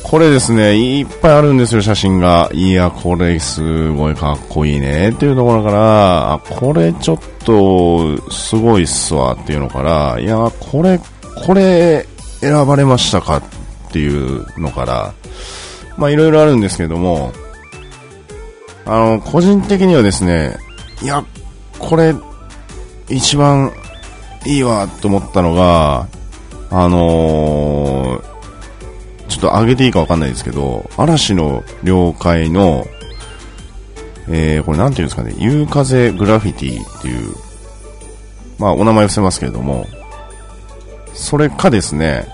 [0.03, 2.49] これですね、いっぱいあるんですよ、写真が。
[2.53, 10.99] いや、これすごいかっこいいねっていうところから、あ、これちょっとすごいっすわっていうのから、いや、これ、
[11.45, 12.05] これ
[12.41, 13.37] 選ばれましたか？
[13.37, 13.43] っ
[13.91, 15.13] ていうのから、
[15.97, 17.31] まあいろいろあるんですけども、
[18.85, 20.57] あの、個人的にはですね、
[21.01, 21.25] いや、
[21.79, 22.13] これ、
[23.09, 23.71] 一番
[24.45, 26.07] いいわと思ったのが、
[26.69, 32.85] あのーょっと上げていいかわかんないですけど、嵐の了解の、
[34.29, 37.35] えー、これなんていうんですかね、夕風グラフィティっていう、
[38.59, 39.85] まあお名前伏せますけれども、
[41.13, 42.27] それかですね、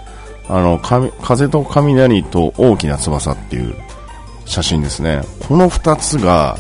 [0.48, 3.76] あの、風と雷と大きな翼っていう
[4.46, 5.22] 写真ですね。
[5.48, 6.58] この二つが、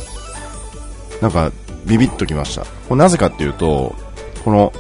[1.22, 1.52] なんか、
[1.86, 2.62] ビビッときました。
[2.62, 3.96] これなぜかっていうと、
[4.46, 4.72] この、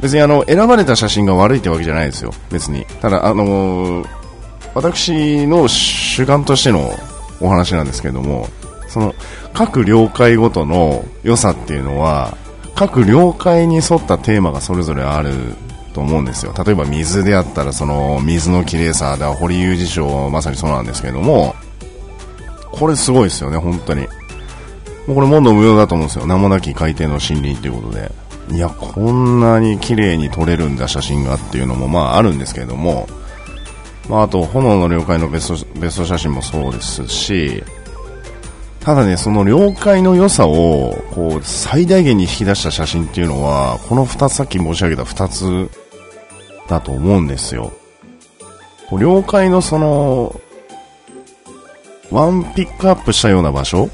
[0.00, 2.32] 別にあの、選ばれた写真が悪いってわけじゃないですよ。
[2.50, 2.84] 別に。
[3.00, 4.21] ただ、あのー
[4.74, 6.90] 私の主観としての
[7.40, 8.48] お話なんですけれども、
[8.88, 9.14] その
[9.52, 12.36] 各領海ごとの良さっていうのは、
[12.74, 15.32] 各領海に沿ったテーマがそれぞれある
[15.92, 16.54] と思うんですよ。
[16.64, 21.54] 例えば水であったらその水の綺麗さで堀裕二賞まさにそうなんですけれども、
[22.72, 24.02] これすごいですよね、本当に。
[25.06, 26.26] もうこれ門の無用だと思うんですよ。
[26.26, 28.10] 名もなき海底の森林ということで。
[28.50, 33.08] いや、こんなに綺麗に撮れるんだ写真がっていうのもまああるんですけれども、
[34.08, 37.62] まあ、あと、炎の了解のベストベスト写真もそうですし、
[38.80, 45.70] ただね、その了解の良さを、こう、最大限に引き出した写真っていうのは、この二つ、さっき申し上げた二つ
[46.68, 47.72] だと思うんですよ。
[48.98, 50.40] 了解のその、
[52.10, 53.88] ワンピックアップしたような場所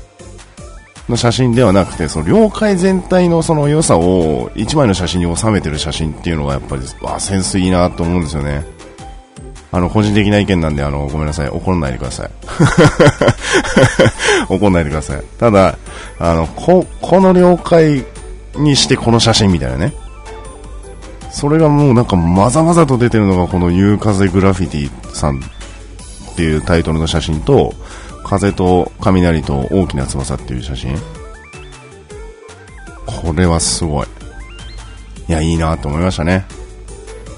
[1.08, 8.77] の写真ではなくて、その領海全体のその良さを一枚の写真に収めてる写真っていうのがやっぱり、わセンスいいなと思うんですよね。
[9.70, 11.48] あの、個人的な意見なんで、あの、ごめんなさい。
[11.48, 12.30] 怒らないでください。
[14.48, 15.22] 怒んないでください。
[15.38, 15.76] ただ、
[16.18, 18.04] あの、こ、この領海
[18.56, 19.92] にしてこの写真みたいなね。
[21.30, 27.74] それがもうなんかまざまざと出てるのがこの夕風グラフィティさんっていうタイトルの写真と、
[28.24, 30.96] 風と雷と大きな翼っていう写真。
[33.04, 34.06] これはすごい。
[35.28, 36.46] いや、いいなと思いましたね。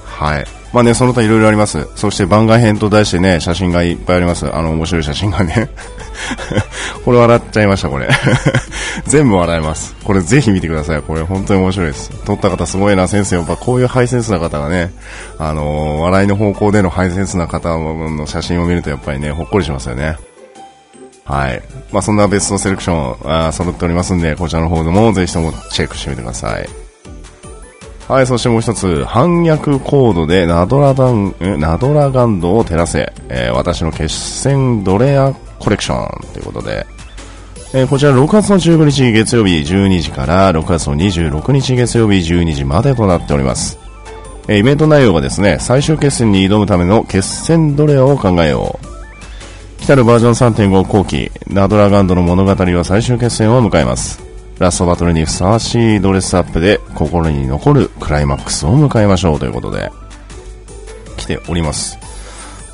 [0.04, 0.59] はい。
[0.72, 1.88] まあね、その他いろいろあります。
[1.96, 4.46] そして番外編と題してね、写真がいっぱいあります。
[4.54, 5.68] あの、面白い写真がね。
[7.04, 8.08] これ笑っちゃいました、これ。
[9.06, 9.96] 全部笑えます。
[10.04, 11.02] これぜひ見てください。
[11.02, 12.10] これ本当に面白いです。
[12.24, 13.36] 撮った方すごいな、先生。
[13.36, 14.92] やっぱこういうハイセンスな方がね、
[15.38, 20.16] あのー、笑いの方向でのハイセンスな方の写真を見るとやっぱりね、ほっこりしますよね。
[21.24, 21.62] はい。
[21.92, 26.89] まあ、そんなベストセレクション、あ揃っておりますんで、こちらの方でもぜひともチェックしてみてください。
[28.10, 36.84] はい、そしてもう一つ、反逆コードでナドラダン、ナドラガンドを照らせ、えー、私の決戦ドレアコレクションということで、
[37.72, 43.78] えー、こちら6月の15日月曜日12時から6月の26日月曜日12時までとなっております。
[44.48, 48.80] えー、イベント内容がですね、最終決戦に挑むための決戦ドレアを考えよ
[49.78, 49.80] う。
[49.80, 54.29] 来たるバージョン3.5後期、ナドラガンドの物語は最終決戦を迎えます。
[54.60, 59.90] ラストバトルにふさわしいドレスアップで心に残るクライマックスを迎えましょうということで、
[61.16, 61.98] 来ております。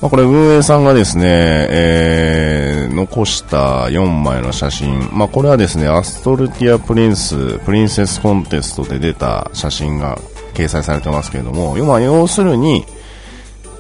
[0.02, 10.18] まあ、これ運営さんがですね、えー、残した4枚の写真、まあ、これはですね、アストルティアプリンス、プリンセスコンテストで出た写真が
[10.54, 12.84] 掲載されてますけれども、まあ、要するに、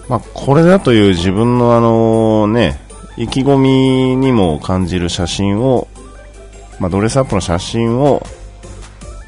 [0.08, 2.78] まあ、これだという自分のあのね、
[3.16, 5.88] 意気込みにも感じる写真を
[6.78, 8.22] まあ、ドレスアップの写真を、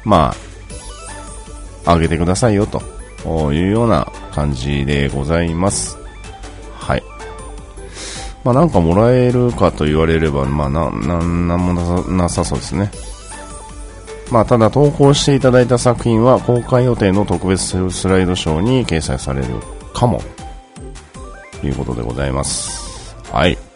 [0.03, 0.35] ま
[1.85, 2.81] あ、上げてくださいよと
[3.51, 5.97] いうような感じでございます。
[6.77, 7.03] はい。
[8.43, 12.91] まあ、なんかもらえるかと言われれば、まあ、な、な、なんもなさそうですね。
[14.31, 19.47] まあ、ただ投稿していただいた作品は公開予定の特別スライドショーに掲載される
[19.93, 20.21] かも、
[21.59, 23.15] ということでございます。
[23.31, 23.68] はい。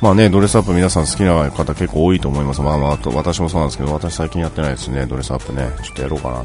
[0.00, 2.60] まあね、ドレスアップ皆さん好きな方結構多いと思います。
[2.60, 5.70] まあまあ、と私もそうなんですけど、私最近やってないですね、ドレスアップね。
[5.82, 6.44] ちょっとやろうか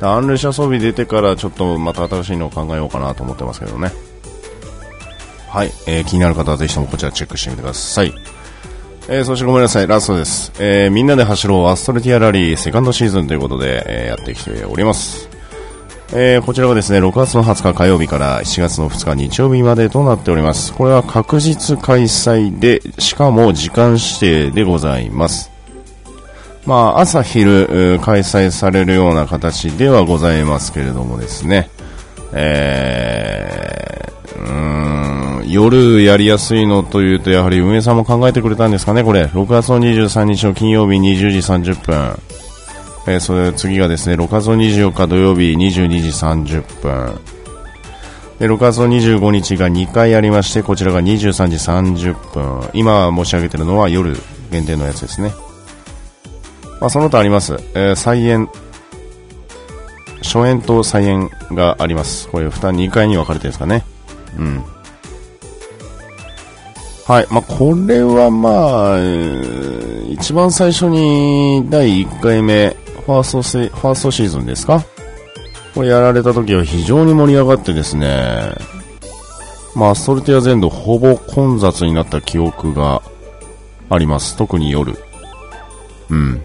[0.00, 0.10] な。
[0.14, 3.92] アンレシャ装備出てからちょっとまた新しいのを考えようかなと思ってますけどね。
[5.48, 8.14] はい、えー、気になる方はぜひともこちらチェックしてみてください。
[9.08, 10.52] えー、そしてごめんなさい、ラストです。
[10.58, 15.27] えー、みんなで走ろうアストルティアラリーセカンドシーズンということで、えー、やってきております。
[16.10, 20.72] えー、こちらはですね、6月の20日火曜日から7月の2日日曜日までとなっております。
[20.72, 25.50] これは確実開催で、しかも時間指定でございます。
[26.64, 31.68] まあ、朝昼開催されるような形ではございますけれどもですね、
[32.32, 39.24] えー、うーん、夜やりやすいのというと、やはり運営さんも考えてくれたんですかね、これ。
[39.24, 42.18] 6月の23日の金曜日20時30分。
[43.08, 47.18] えー、それ次がですね、6月24日土曜日22時30分。
[48.38, 52.70] で、6月25日が2回ありまして、こちらが23時30分。
[52.74, 54.14] 今申し上げているのは夜
[54.50, 55.32] 限定のやつですね。
[56.80, 57.54] まあ、その他あります。
[57.74, 58.50] えー、菜園、
[60.22, 62.28] 初演と菜園があります。
[62.28, 63.84] これ、負担2回に分かれてるんですかね。
[64.38, 64.62] うん。
[67.06, 67.26] はい。
[67.30, 68.98] まあ、これはまあ、
[70.10, 72.76] 一番最初に第1回目、
[73.08, 74.84] ファーストセ、ファーストシーズンですか？
[75.74, 78.52] これやられた時は非常に盛り上がってですね、
[79.74, 83.00] まあ、ソルティア全土ほぼ混雑になった記憶が
[83.88, 84.36] あります。
[84.36, 84.94] 特に夜。
[86.10, 86.42] うん。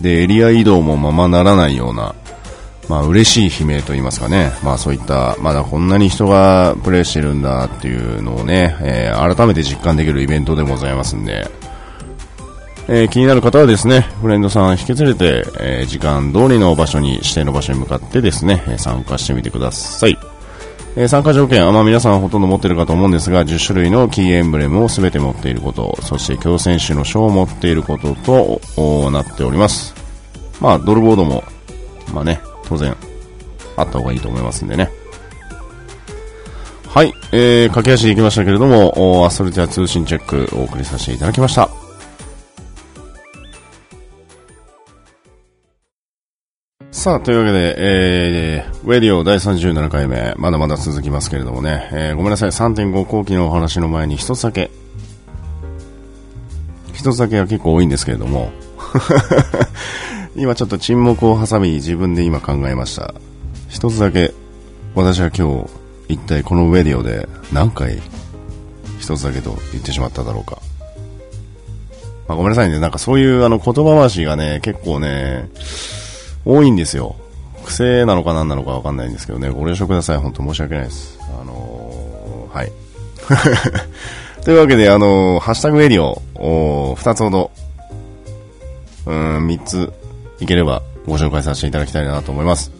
[0.00, 2.14] で、エリア移動もままならないような、
[2.88, 4.52] まあ、嬉しい悲鳴と言いますかね。
[4.64, 11.46] まあ、そういった、まだこんなに人がプレイしてるんだっていうのをね、えー、改めて実感できるイベントでございますんで、
[12.92, 20.18] えー、気になる方はですね、フレンドさん引き連れて、えー、時間通りの場所に、指定の場所に向かってですね、参加してみてください。
[20.96, 29.94] え、参加条件は、まあ、皆さんほとんど持ってるかと思うんですが、10種類のキーエンブレムを全て持っていること、そして強選手の賞を持っていることとなっております。
[30.60, 31.44] まあ、ドルボードも、
[32.12, 32.96] まあね、当然、
[33.76, 34.90] あった方がいいと思いますんでね。
[36.88, 41.79] はい、えー、駆け足でいきましたけれども、アストルティア通信チェックお送りさせていただきました。
[47.00, 54.70] さあ、というわけで、えー、ウェディオ第37回目、まだまだ続きますけれどもね、えー、ごめんなさい、3.5後期のお話の前に一つだけ、
[56.92, 58.50] 一つだけは結構多いんですけれども、
[60.36, 63.14] 今ちょっと沈黙を挟み自分で今考えました。
[63.70, 64.34] 一つだけ、
[64.94, 65.64] 私は今
[66.06, 67.98] 日、一体このウェディオで何回
[68.98, 70.58] 一つだけと言ってしまっただろうか。
[72.28, 72.78] まあ、ごめんなさいね。
[72.78, 75.48] なんかそういうあの言葉回しがね、結構ね、
[76.44, 77.16] 多いんですよ。
[77.64, 80.16] 癖なのか何なのかわかんないんですけどね、ご了承ください。
[80.18, 81.18] 本当申し訳ないです。
[81.40, 82.72] あのー、はい。
[84.44, 87.50] というわけで、あのー、ハッシュタグエリアを2つほど、
[89.06, 89.92] うん、3つ
[90.40, 92.79] いければご紹介させていただきたいなと思います。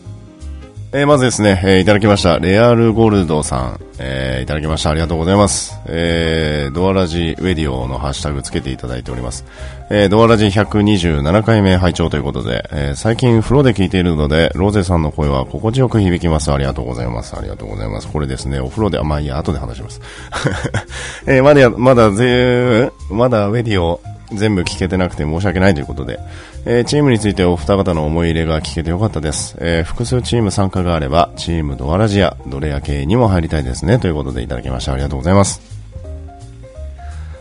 [0.92, 2.40] えー、まずですね、えー、いただきました。
[2.40, 4.90] レアルゴールドさん、えー、いただきました。
[4.90, 5.78] ありがとうございます。
[5.86, 9.44] えー、ドアラジウェディオのハッシュタグつけていただいております。
[9.88, 16.50] えー、ドアラジ127回目拝聴ということで、えー、最近風呂で聞いているので、ローゼさんの声は心地よく響きます。
[16.50, 17.36] ありがとうございます。
[17.36, 18.08] ありがとうございます。
[18.08, 20.00] これですね、お風呂で、あ、まあいいや、後で話します。
[21.28, 24.00] えー、まだ、まだぜ、まだウェディオ
[24.32, 26.18] 全部聞けてなくて申し訳ないということで、
[26.64, 29.56] えー、チームについてお二方の思い入れが聞けてよかったです。
[29.60, 33.98] えー、複数チーム参加があれば、チームドアラジア、ドレア系にも入りたいですね。
[33.98, 34.92] ということでいただきました。
[34.92, 35.60] ありがとうございます。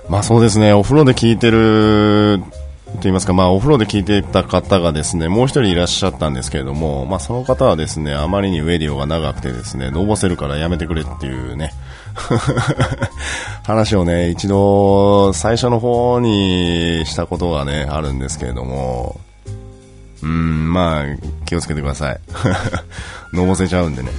[0.09, 2.43] まあそうですね、お風呂で聞いてる、
[2.95, 11.71] と言いますか、まあお風呂で聞いてた方がですね、もう一人いらっしゃったんですけれども、まあその方はですね、あまりにウェディオが長くてですね、のぼせるからやめてくれっていうね、
[13.63, 19.19] 話をね、一度最初の方にしたことがね、あるんですけれども、
[20.21, 21.05] うん、まあ、
[21.45, 22.19] 気をつけてください。
[23.33, 24.11] のぼせちゃうんでね。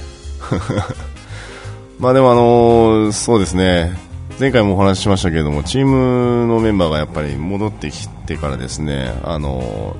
[1.99, 3.95] まあでもあのー、そうですね、
[4.41, 9.95] 前回もお話ししましたけれども、チームのメンバーがやっぱり戻ってきてからですね、あの、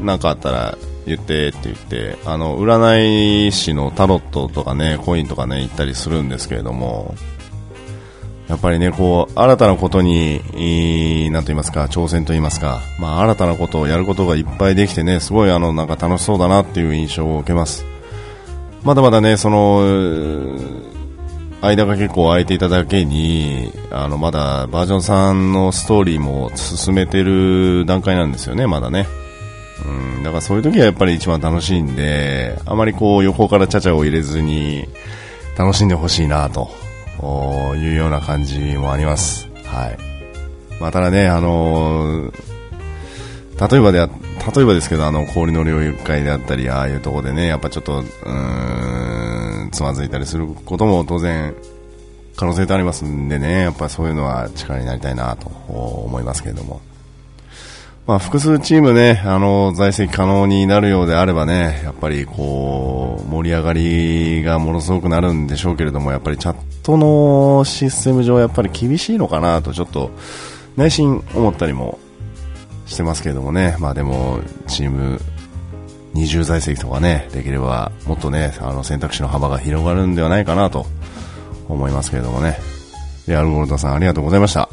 [0.00, 7.14] なんかあったら言ってって言って、あの、占い師のタロットとかね、コインとかね、行ったりするんですけれども、
[8.48, 17.86] やっぱりね、こう、新たなことに、なんと言いますか、挑戦と言いますか、まあ、新たなことをやることがいっぱいできてね、すごいあの、なんか楽しそうだなっていう印象を受けます。
[18.82, 20.56] まだまだね、その、
[21.62, 29.06] 間が結構空いていただけに、あの、まだバージョン3のストーリーも進めてる段階なんですよね、まだね。
[29.84, 34.88] うん、だからそういう時はやっぱり一番楽しいんで、あまりこう横からちゃちゃを入れずに
[35.56, 36.70] 楽しんでほしいなと
[37.76, 39.48] いうような感じもあります。
[39.64, 40.10] はい。
[40.80, 48.69] まあ、ただね、あのー、例えばで、例えばですけど、あの、氷の領域会であったり、ああいうとこでね、やっぱちょっと、うーん、
[49.70, 51.54] つまずいたりすることも当然、
[52.36, 56.80] 可能性とありますんでね、やっぱそういうのは力になりたいなと思いますけれども。
[58.06, 70.10] まあ、複数チームね、あの、在籍可能になるようであればね、やっぱりこう、盛り上がりがものすごくなるんでしょうけれども、やっぱりチャットのシステム上やっぱり厳しいのかなとちょっと
[70.76, 71.98] 内心思ったりも
[72.86, 75.20] してますけれどもね、まあでも、チーム
[76.12, 80.86] 二重在籍とかね、できればもっとね、あの選択肢の幅が広がるんではないかなと
[81.68, 82.58] 思いますけれどもね。
[83.26, 84.68] で、アルゴルドさんありがとうございました。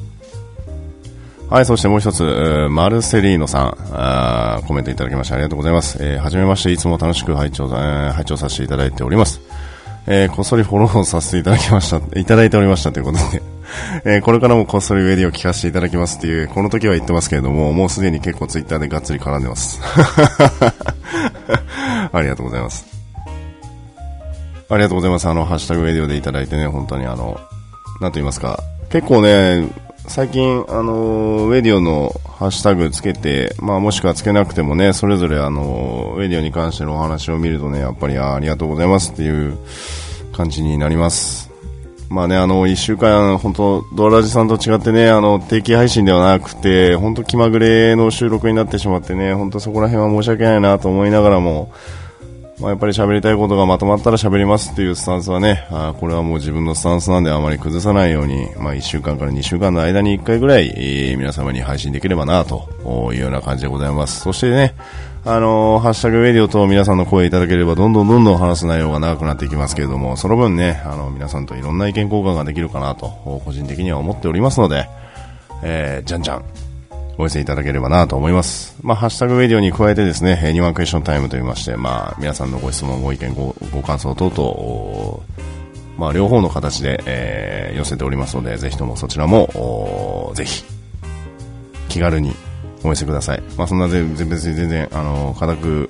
[1.49, 5.97] はい、そしてもう一つ、マルセリーノさん、あコメントいただきましてありがとうございます。
[6.01, 9.39] えー、はじめまして、いつも楽しく拝聴、えー、拝聴させていただいております。
[10.09, 13.41] えー、こっそりフォローさせていただきました、いただいておりましたということで、
[14.15, 19.81] えー、これからもこっそりウェディを聞かせていただきますっていう、この時は言ってますけれども、もうすでに結構ツイッターでがっつり絡んでます。
[22.13, 22.85] ありがとうございます。
[24.69, 25.27] ありがとうございます。
[25.27, 27.37] あの、ハッシュタグウェディオでいただいてね、本当にあの、
[27.99, 29.67] なんと言いますか、結構ね、
[30.07, 39.57] 最近、あのウェディオのハッシュタグつけて、まあ、もしくはつけなくてもね、それぞれあのウェディオに関してのお話を見るとね、やっぱりありがとうございますっていう
[40.31, 41.51] 感じになります。
[42.09, 51.71] まあね、あの、一週間、本当ドアラジさんと違ってね、あの、定期配信ではなくて、本当気まぐれの収録になってしまってね、本当そこら辺は申し訳ないなと思いながらも、
[52.59, 62.67] まあ、やっぱり喋りたいことがまとまったら喋りますっていうスタンスはね、あこれはもう自分のスタンスなんであまり崩さないように、まあ、1週間から2週間の間に1回ぐらい、えー、皆様に配信できればなと
[63.13, 64.21] いうような感じでございます。
[64.21, 64.73] そしてね、
[65.23, 74.89] あのー、ハッシュタグメディオと皆さんの声いただければどんどんどんどん話す内容が長くなっていきますけれども、その分ね、あの、皆さんといろんな意見交換ができるかなと、個人的には思っておりますので、
[75.61, 76.45] えー、じゃんじゃん、
[77.17, 78.77] お寄せいただければなと思います。
[78.83, 85.37] まあ、ハッシュタグメディオに加えてですね、ニワンクエスチョンタイムといいまして、まあ、皆さんのご質問、ご意見、ごご感想等々、
[85.97, 90.63] まあ、両方の形で、えー、寄せておりますので、ぜひともそちらも、ぜひ、
[91.89, 92.35] 気軽に
[92.83, 93.41] お寄せください。
[93.57, 95.89] まあ、そんな全然、別に全然、あの、固く、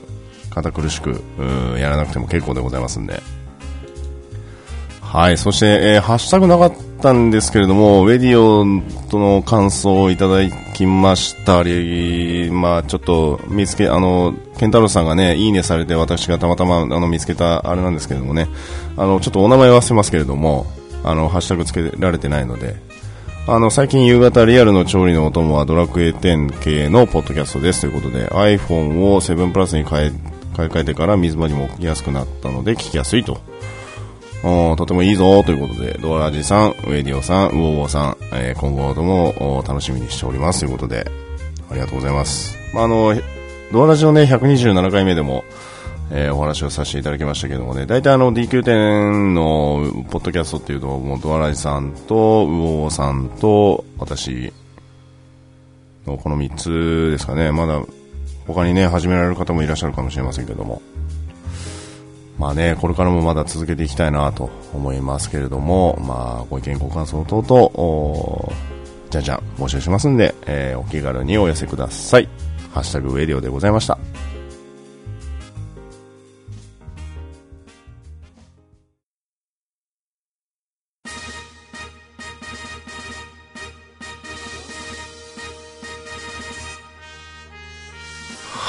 [0.50, 1.22] 堅苦しく、
[1.78, 3.22] やらなくても結構でございますんで。
[5.08, 8.66] はい、そして、えー、ハッシュタグなかったんですけれども、ウェディオ
[9.10, 11.64] との感想をいただきました。
[11.64, 18.50] り、まあちょっと見つけ、あの、ケンタロウさんがね、いいねされて私がたまたまあの見つけたあれなんですけれどもね、
[18.98, 20.68] あの、ちょっとお名前忘れますけれども、
[21.06, 22.76] あの、ハッシュタグつけられてないので、
[23.48, 27.82] あの、最近夕方リアルの調理のお供はドラクエ10系のポッドキャストです。
[27.82, 30.12] ということで iPhone を7プラスに買い
[30.54, 33.40] 替えてから水場にも置きやすくなったので聞きやすいと。
[34.42, 41.10] とてもいいぞということで、ドアラジさん、ウェディオさん、ウォーウォーさん、えー、今後とも楽しみにしておりますということで、
[41.70, 42.58] ありがとうございます。
[42.74, 43.14] まあ、あの、
[43.72, 45.44] ドアラジのね、127回目でも、
[46.10, 54.54] えー、お話をさせていただきましたけどもね、大体あの DQ10 のポッドキャストっていうと、もうドアラジさんと、ウォーウォーさんと、私
[56.06, 57.82] のこの3つですかね、まだ
[58.46, 60.82] 他にね、始められる方もいらっしゃるかもしれませんけども、
[62.38, 68.54] まあね、これからもまだ続けていきたいなと思いますけれども、まあ、ご意見、ご感想等々、
[69.10, 72.30] じゃんじゃん募集しますんで、えー、お気軽にお寄せください。
[72.74, 73.98] ハッシュタグウェディオでございました。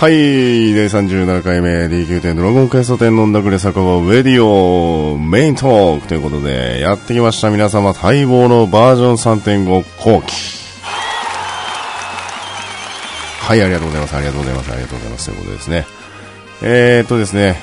[0.00, 0.74] はい。
[0.74, 10.36] 第37回目 DQ10 ドラゴンクエスト10飲んだくれ酒場ウェディオメイントークということでやってきました皆様待望のバージョン3.5後期。
[13.40, 14.14] はい、ありがとうございます。
[14.14, 14.70] ありがとうございます。
[14.70, 15.24] ありがとうございます。
[15.24, 15.86] ということですね。
[16.62, 17.56] えー、っとですね、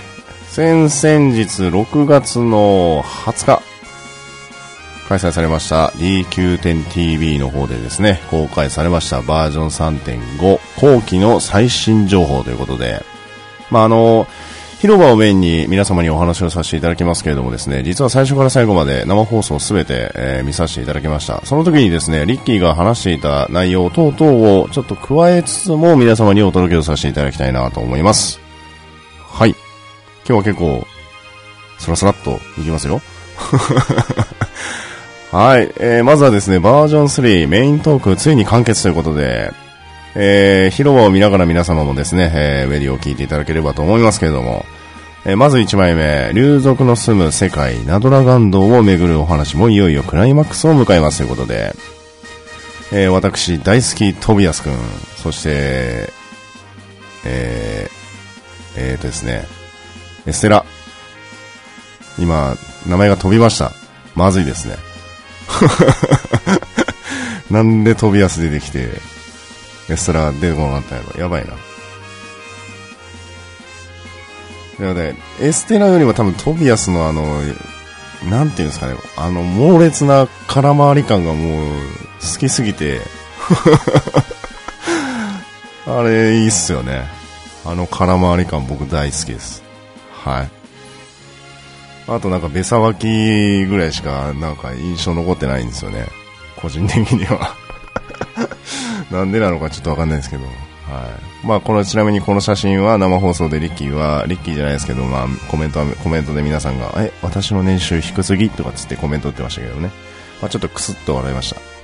[0.50, 3.55] 先々日6月の20日、
[5.08, 13.04] 開催されました DQ10TV の方でですね、公開されましたバージョン3.5後期の最新情報ということで、
[13.70, 14.28] まあ、あの、
[14.80, 21.44] 広場をメインに皆様にお話をさせていただきますけれどもですね、実は最初から最後まで生放送すべて、えー、見させていただきました。
[21.46, 28.40] その時にですね、リッキーが話していた内容等々をちょっと加えつつも皆様にお届けをさせていただきたいなと思います。
[29.20, 29.52] はい。
[29.52, 29.58] 今
[30.28, 30.86] 日は結構、
[31.80, 33.02] スラスラっといきますよ。
[35.32, 39.52] はい、えー、まずはですね、バージョン3メイントークついに完結ということで、
[40.16, 44.66] えー、広場を見ながら皆様もですね、えー、ウェディを聞いていただければと思いますけれども、
[45.26, 51.74] えー、まず1枚目、竜族の住む世界、ナドラガンドをめぐるお話もいよいよクライマックスを迎えますということで、
[52.94, 54.74] えー、私大好きトビアスくん、
[55.18, 56.10] そして、
[57.26, 57.96] えー、
[58.78, 59.46] えーとですね、
[60.26, 60.64] エステラ、
[62.18, 62.56] 今、
[62.88, 63.72] 名前が飛びました。
[64.16, 64.85] まずいですね。
[67.52, 68.90] なんで飛びやす出てきて、
[69.90, 71.22] エストラ出てこなかったんやろ？
[71.22, 71.54] やばいな。
[74.80, 77.42] なので、エステラよりも多分トビアスのあの、
[78.30, 81.68] なんていうんですかね、あの、猛烈な空回り感がもう、
[82.22, 83.00] 好きすぎて、
[85.88, 87.08] あれ、いいっすよね。
[87.64, 89.64] あの空回り感僕大好きです。
[90.12, 90.50] はい。
[92.08, 96.06] あとなんか、べさわきぐらいしか、なんか印象残ってないんですよね。
[96.56, 97.56] 個人的には
[99.12, 100.46] なんでなのかちょっとわかんないですけど。
[100.46, 101.46] はい。
[101.46, 108.50] まあ、この、ちなみにこの写真は生放送でリッキーは、リッキーじゃないですけど、まあ、コメントは、コメントで皆さんが、え、私の年収低すぎ？
[108.50, 109.90] とかつってコメント打ってましたけどね。
[110.42, 111.75] まあ、ちょっとクスッと笑いました。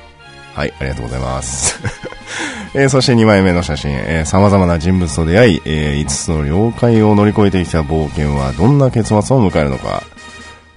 [0.53, 1.79] はい、ありがとうございます。
[2.75, 10.03] えー、そして2枚目の写真、えー、様々な人物と出会い、えー、5つの了解を乗り越えてきた冒険はどんな結末を迎えるのか、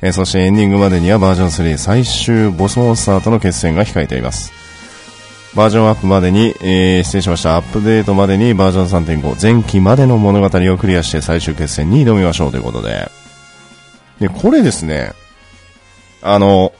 [0.02, 4.52] えー、そしてエンディングまでにはバージョン3最終ボスモンスターとの決戦が控えています。
[5.54, 7.56] バージョンアップまでに、えー、失礼しました。
[7.56, 13.08] アップデートまでにバージョン3.5前期までの物語をクリアして最終決戦に挑みましょうということで。
[14.18, 15.12] で、これですね、
[16.22, 16.72] あの、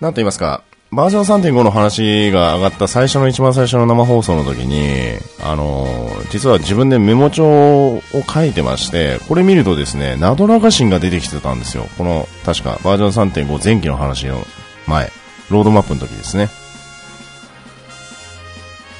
[0.00, 0.62] なんと言いますか、
[0.92, 5.86] バージョン3.5の話が上がった最初の一番最初の生放送の時に、あの
[6.30, 11.88] 実は自分でメモ帳を書いてまして、これ見るとですね、ナドラガシンが出てきてたんですよ。
[11.98, 14.44] この、確か、バージョン3.5前期の話の
[14.86, 15.10] 前、
[15.50, 16.48] ロードマップの時ですね。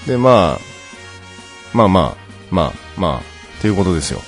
[0.06, 0.60] で、まあ、
[1.72, 2.16] まあまあ、
[2.50, 3.22] まあ、まあ、っ
[3.60, 4.20] ていうことですよ。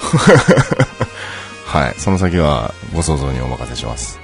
[1.66, 4.20] はい、その先はご想像にお任せします。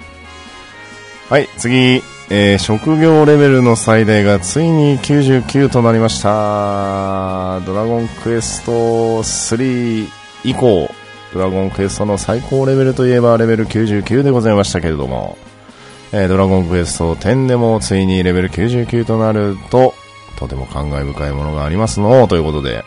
[1.29, 2.03] はい、次。
[2.33, 7.59] えー、職業レベルの最大がついに99となりました。
[7.67, 10.09] ドラゴンクエスト3
[10.45, 10.89] 以降、
[11.35, 15.39] ドラゴンクエストの最高レベルといえばレベル99でございましたけれども、
[16.13, 19.95] えー、ドラゴンクエスト10でもついにレベル99となると、
[20.39, 22.85] とても感慨深いものがありますの、ということで、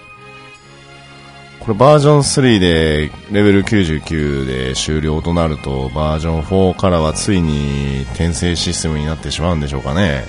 [1.66, 10.26] これバージョン3でレベル99で終了となるとバージョン4からはついに転生システムになってしまうんでしょうかね。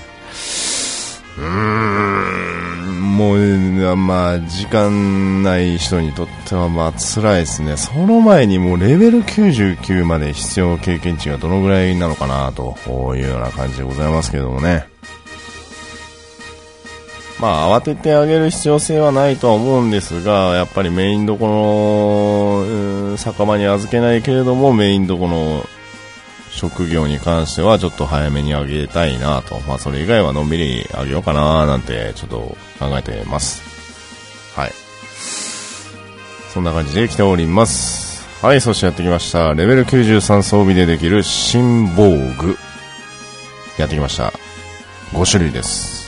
[1.37, 7.77] うーん、もう、まあ、時間ない人にとってはまあ辛いですね。
[7.77, 12.77] その前にもうレベル99まで必要経験値がどのぐらいなのかなと
[13.17, 14.94] いうような感じでございますけどもね。
[17.45, 22.65] まあ、慌ててあげる必要性はないとは思うんですが、やっぱりメインどこ
[23.07, 25.67] の、酒場に預けないけれども、メインどこの
[26.51, 29.61] 職業に関してはちょっと早めにあげたいなと。
[29.69, 33.63] まあ、それ以外はのんびりあげようかななんてちょっと考えてます。
[34.59, 34.73] はい。
[36.49, 38.27] そんな感じで来ております。
[38.41, 39.53] はい、そしてやってきました。
[39.53, 42.09] レベル93装備でできる新防
[42.41, 42.57] 具。
[43.77, 44.33] やってきました。
[45.13, 46.04] 5種類です。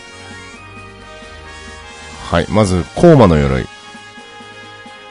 [2.30, 3.66] はい、まず、コーマの鎧。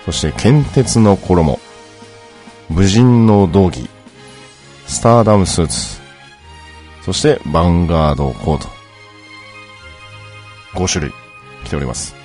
[0.03, 1.59] そして、剣鉄の衣。
[2.69, 3.89] 武人の道着。
[4.85, 6.01] スターダムスーツ。
[7.03, 8.67] そして、ヴァンガードコート。
[10.73, 11.13] 5種類
[11.63, 12.15] 来ております。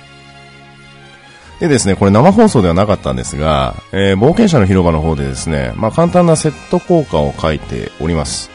[1.61, 8.49] でですね、これ生放送ではなかったんですが、えー、冒険者の広場の方でですね、まあ、簡単なセット効果を書いております。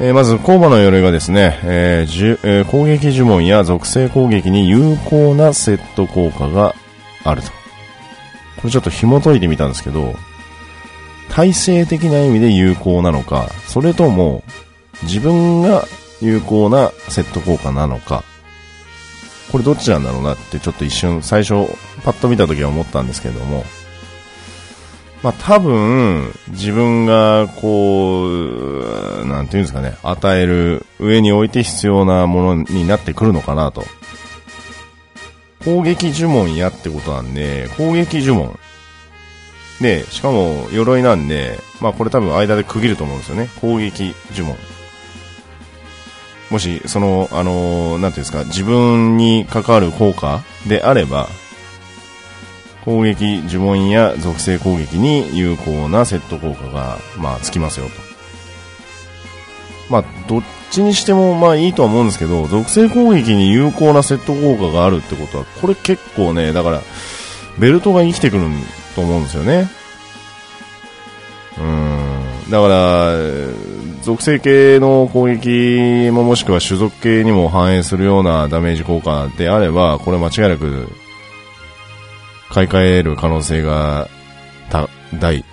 [0.00, 6.74] えー、まず、コーバの鎧がですね、えーえー、攻撃呪文や属性攻撃に有効なセット効果が
[7.24, 7.48] あると。
[7.48, 7.54] こ
[8.64, 10.14] れちょっと紐解いてみたんですけど、
[11.30, 14.42] 体制的な意味で有効なのか、それとも
[15.02, 15.84] 自分が
[16.20, 18.24] 有効なセット効果なのか、
[19.50, 21.70] これどっちなんだろうなってちょっと一瞬最初
[22.04, 23.64] パッと見た時は思ったんですけれども、
[25.22, 33.84] まあ多分、自分がこう、なんていうんですかね、与える、上に置いて必要なものになってくるのかなと。
[35.64, 38.58] 攻撃呪文やってことなんで、攻撃呪文。
[39.80, 43.48] で、しかも鎧なんで、まあこれ多分間で区切ると思うんですよね。
[43.60, 44.56] 攻撃呪文。
[46.50, 51.28] もし、その、あのー、なんていうんですか、自分に関わる効果であれば、
[52.84, 57.92] 攻撃、呪文や属性攻撃に有効なセット効果が、まあ、つきますよと。
[59.88, 66.82] まあ、どっちにしても、まあいいとは思うんですけど、属性攻撃に有効なセット効果があるってことは、これ結構ね、だから、
[67.58, 68.44] ベルトが生きてくる
[68.94, 69.68] と思うんですよね。
[71.58, 72.50] うん。
[72.50, 73.12] だから、
[74.02, 80.88] 属性系の攻撃ももしくは種族系にも反映するようなダメージ効果であれば、これ間違いなく
[82.52, 84.08] 買い替える可能性が
[85.18, 85.44] 大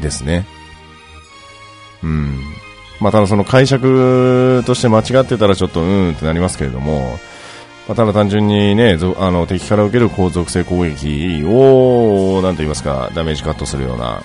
[0.00, 0.46] ですね。
[2.02, 2.38] うん。
[3.00, 7.18] まあ、ただその解釈として間違ってたらちょっとうんってなりますけれども、
[7.86, 14.22] まあ、ただ単純にね、あの敵から受ける高属性攻撃を、なんと言いますか、ダメージカットするような、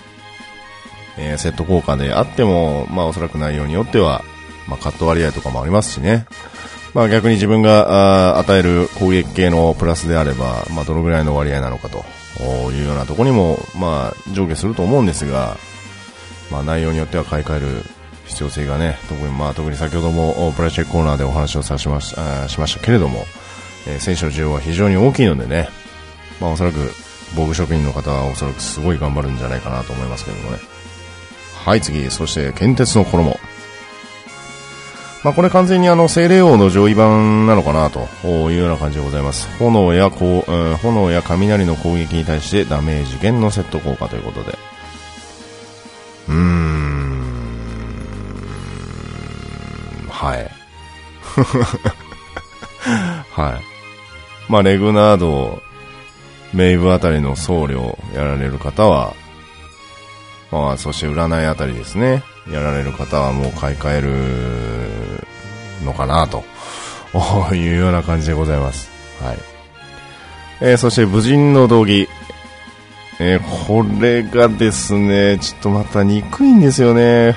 [1.18, 4.24] えー、セット効果であっても、まあおそらく内容によっては、
[4.68, 6.26] まあカット割合とかもありますしね。
[6.94, 12.04] まあ逆に自分があ与える攻撃系のプラスであれば、まあどのぐらいの割合なのかと
[12.72, 15.58] いうようなところにも、まあ、上下すると思うんですが、
[16.52, 17.68] まあ、内容によっては買い替える
[18.26, 23.26] 必要性がね、特に、まあ、特に先ほどもプライチェックコーナーでお話をさしましたしましたけれども、
[23.88, 25.70] えー、選手の需要は非常に大きいのでね、
[26.40, 26.78] まあ、おそらく
[27.36, 30.60] 防具職人の方はおそらくすごい頑張るんじゃないかなと思いますけどもね。
[31.64, 33.40] はい、次、そして、剣鉄の衣。
[35.24, 39.48] まあ、これ完全にあの精霊王の上位版なのかなというような感じでございます。
[39.58, 44.58] 炎やこう、うん、炎や雷の攻撃に対してダメージ減のセット効果ということで。
[46.28, 47.02] うーん。
[50.10, 50.50] はい。
[53.32, 53.62] はい。
[54.50, 55.62] まあ、レグナード、
[56.52, 59.14] メイブあたりの僧侶やられる方は、
[60.52, 62.24] まあ、そして占いあたりですね。
[62.52, 65.11] やられる方はもう買い替える
[65.84, 66.44] のかなと
[67.54, 68.90] いうような感じでございます。
[69.22, 69.38] はい。
[70.62, 72.08] えー、そして武人の道着。
[73.20, 77.36] えー、これがですね、ちょっとまた憎いんですよね。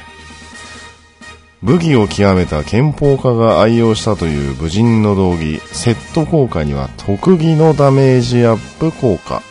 [1.63, 9.43] 武技を極めた憲法家が愛用したという武人の道着、セット効果には特技のダメージアップ効果。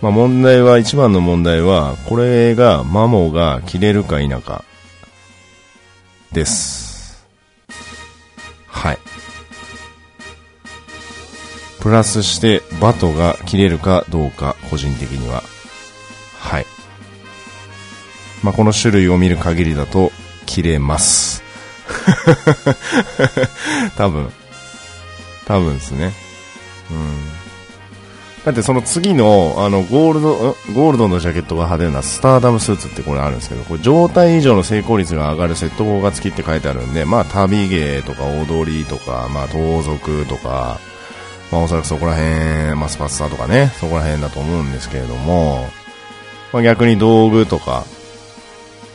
[0.00, 4.64] まあ問題は、一番の問題は、これが、マモが切れるか否か、
[6.32, 7.26] です。
[8.66, 8.98] はい。
[11.80, 15.42] プラスして、バトが切れるかどうか、個人的には。
[16.38, 16.66] はい。
[18.42, 20.12] まあこの種類を見る限りだと、
[20.46, 21.42] 切れます。
[23.96, 24.32] 多分。
[25.46, 26.12] 多分ですね。
[26.90, 27.39] うん
[28.44, 40.80] だってその次の、あの、ゴールド、ゴールドのジャケットが派手なスターダムスーツってこれあるんですけど、これ状態以上の成功率が上がるセット効果付きって書いてあるんで、まあ旅芸とか踊りとか、まあ盗賊とか、
[41.52, 45.66] まあおそらくそこら辺、まあスパッサーとかね、そこら辺だと思うんですけれども、
[46.54, 47.84] まあ逆に道具とか、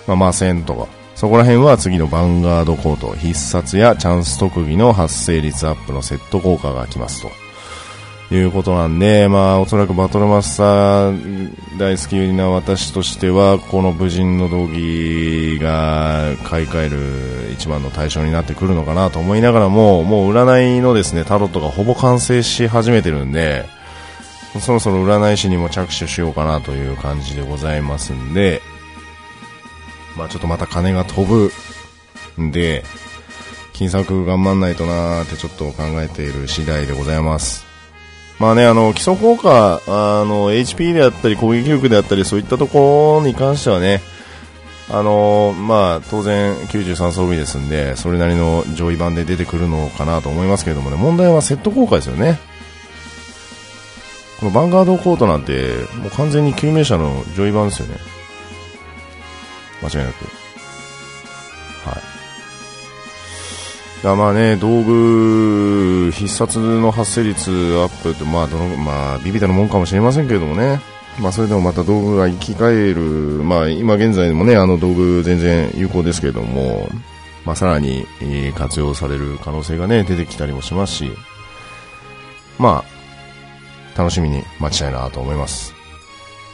[0.08, 7.45] まあ魔戦とか、そこら辺は次のヴァンガードコート、必殺やチャンス特技の発生率アップのセット効果が来ますと。
[8.32, 23.66] いうことなんで、まあ、おそらくバトルマスター大好きな私としては、この武人の道着が買い替える一番の対象になってくるのかなと思いながらも、もう占いのですね、タロットがほぼ完成し始めてるんで、
[24.60, 28.62] そろそろ占い師にも着手しようかなという感じでございますんで、
[30.18, 31.52] まあちょっとまた金が飛ぶ
[32.42, 32.84] んで、
[33.74, 37.75] 金策頑張んないとなーってちょっと考えている次第でございます。
[38.40, 44.02] まあね、あの、基礎効果、あの、HP であったり攻撃力であったりそういったところに関してはね、
[44.88, 52.40] あのまあ、当然93装備ですんで、それなりの上位版で出てくるのかなと思いますけれどもね、問題はセット効果ですよね。
[54.40, 57.96] このヴァンガードコートなんて、もう完全に救命者の上位版ですよね。
[59.82, 60.26] 間違いなく。
[61.90, 62.15] はい。
[64.06, 70.80] だまあね、道具、必殺の発生率アップって、まあ、どの、まあ、ビビたるもんかもしれませんけれどもね。
[71.20, 76.88] まあ、それでもまた道具が生き返る、まあ、今現在でもね、あの道具全然有効ですけれども、
[77.46, 78.06] まあ、さらに、
[78.56, 81.12] 活用される可能性がね、出てきたりもしますし、
[82.60, 82.84] ま
[83.96, 85.74] あ、楽しみに待ちたいなと思います。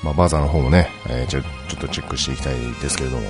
[0.04, 1.48] まあ、バーザーの方もね、えー、ちょ、ちょ
[1.80, 3.24] っとチェックしていきたいですけれども。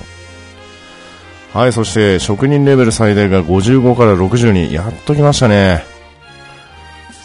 [1.52, 5.84] はい、そして職人レベル最大が55から60にやっときましたね。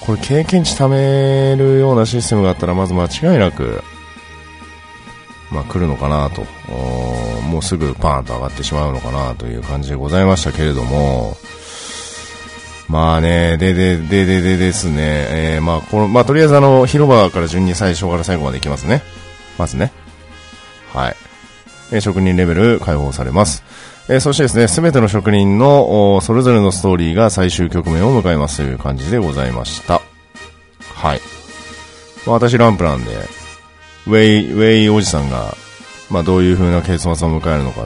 [0.02, 3.82] これ経験値貯めるようなシステムがあったらまず間違いなく、
[5.50, 6.46] まあ来るのかなと、
[7.42, 11.38] もうすぐパーンと上がってしまうのかなという感じでございましたけれども、
[12.90, 19.04] まあね、で、で、で、で、でですね、えー、まあこの、まあとりあえずあの、広場から順に最初から最後まで行きますね。
[19.58, 19.92] まずね。
[20.94, 21.16] はい。
[21.92, 23.64] え職人レベル解放されます。
[24.10, 30.02] えそしてですね、すべての職人のそれぞれのストーリーが最終局面を迎えますという感じでございました。
[30.94, 31.22] はい。
[32.26, 33.12] まあ、私ランプなんで、
[34.08, 35.56] ウェイ、ウェイおじさんが、
[36.10, 37.86] まあどういう風な結末を迎えるのか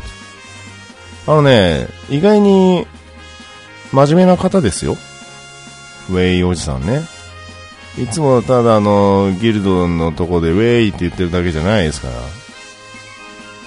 [1.25, 2.85] あのね、意外に
[3.91, 4.97] 真面目な方ですよ。
[6.09, 7.01] ウェイおじさんね。
[7.97, 12.07] いつもただあの、ギルドのとこでウェイって言ってるだけじゃないですか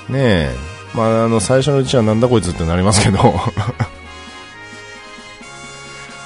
[0.09, 0.16] ら。
[0.16, 0.74] ねえ。
[0.95, 3.18] まあ、あの、最初のうちはなんだこいつってなりますけど。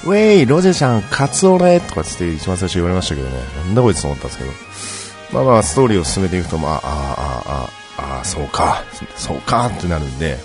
[0.05, 3.35] ウェイ、ロジェちゃん、カツオレとかつって一番最初言われましたけどね。
[3.65, 4.51] なんだこいつと思ったんですけど。
[5.31, 8.83] まあまあ、ストーリーを進めていくと、まあ、ああ、ああ、ああ、そうか、
[9.15, 10.39] そうかってなるんで、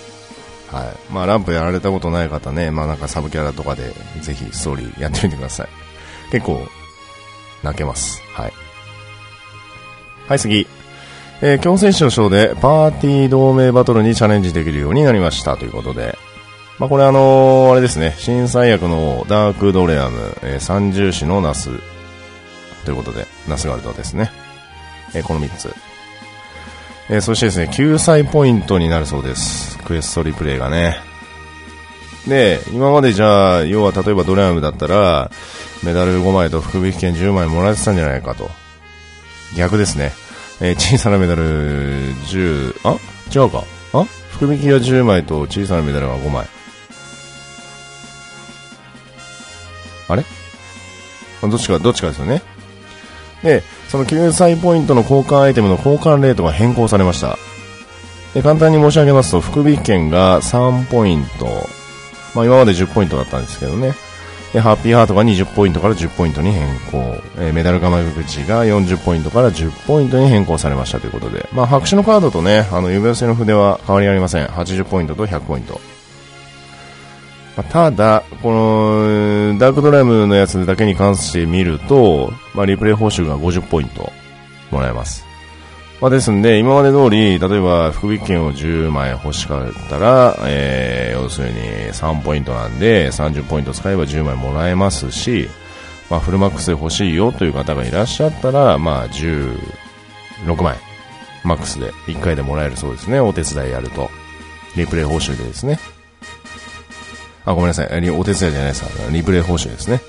[0.71, 1.13] はい。
[1.13, 5.67] まあ、ランプやられたことない方ね、まあなんかサブキャラとかで、ぜひストーリーやってみてください。
[6.31, 6.67] 結構、
[7.63, 8.21] 泣けます。
[8.33, 8.53] はい。
[10.27, 10.67] はい、次。
[11.41, 16.17] えー、強戦士の章でパーティー同盟バトルにチャレンジできるようになりましたということで。
[16.79, 21.69] まあ、これあのー、あれですね、新三役のダークドレアム、えー、三重視のナス
[22.83, 24.31] ということで、ナスガルドですね。
[25.13, 25.73] えー、この3つ。
[27.09, 29.77] えー、そしてですね、救済ポイントになるそうです。
[29.79, 30.97] クエストリプレイがね。
[32.27, 35.31] で、今までじゃあ、要は例えばドレアムだったら、
[35.83, 38.49] メダル5枚と福引券10枚もらえてたんじゃないかと。
[39.55, 40.11] 逆ですね。
[40.61, 41.43] えー、小さなメダル
[42.25, 42.97] 10、あ？
[43.33, 44.05] 違うかあ？
[44.31, 46.47] 福引きが10枚と小さなメダルが5枚。
[50.07, 50.23] あれ？
[51.41, 52.41] どっちか、どっちかですよね。
[53.43, 57.37] で、その救済ポイントの交換アイテムの交換レートが変更されました。
[58.33, 61.45] で簡単に申し上げますと、福引券が3ポイント、
[62.33, 63.93] まあ今まで10ポイントだったんですけどね。
[64.55, 66.97] で、ハッピーハートが20ポイントから10ポイントに変更。
[67.37, 71.49] えー、メダル釜口が40ポイントから10ポイントに変更されましたということで。
[71.51, 74.45] まあ、白紙のカードとね、あの、指寄せの筆は変わりありません。
[74.45, 75.81] 80ポイントと100ポイント。
[77.57, 84.09] ま、ただ、この、ダークドライムのやつだけに関して見ると、まあ、リプレイ報酬が50ポイント
[84.71, 85.25] もらえます。
[86.01, 91.59] まあ、ですんで、今まで通り、例えば福引券を10枚欲しかったら、えー、要するに
[91.93, 95.47] 3ポイントなんで、30ポイント使えば10枚もらえますし、
[96.09, 100.77] まあ、フルマックスで欲しいよという方がいらっしゃったら、まあ、16枚、
[101.43, 104.09] マックスで1回でもらえるそうですね、お手伝いやると。
[104.75, 105.79] リプレイ報酬でですね。
[107.45, 108.09] あ、ごめんなさい。
[108.09, 108.89] お手伝いじゃないですか。
[109.11, 110.01] リプレイ報酬ですね。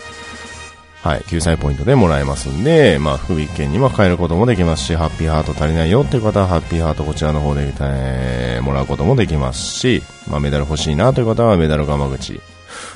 [1.07, 12.41] はい、救済ポイントでもらえますんで、まあ、福引券にも変えることもできますし、ハッピーハート足りないよっていう方は、ハッピーハートこちらの方で、えー、もらうこともできますし、まあ、メダル欲しいなという方は、メダルガマ口。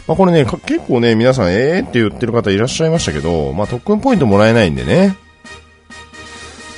[0.08, 1.88] まあ、これね、結構ね、皆さん、えー？
[1.88, 5.16] って言ってる方いらっしゃいましたけど、まあ、特訓ポイントもらえないんでね。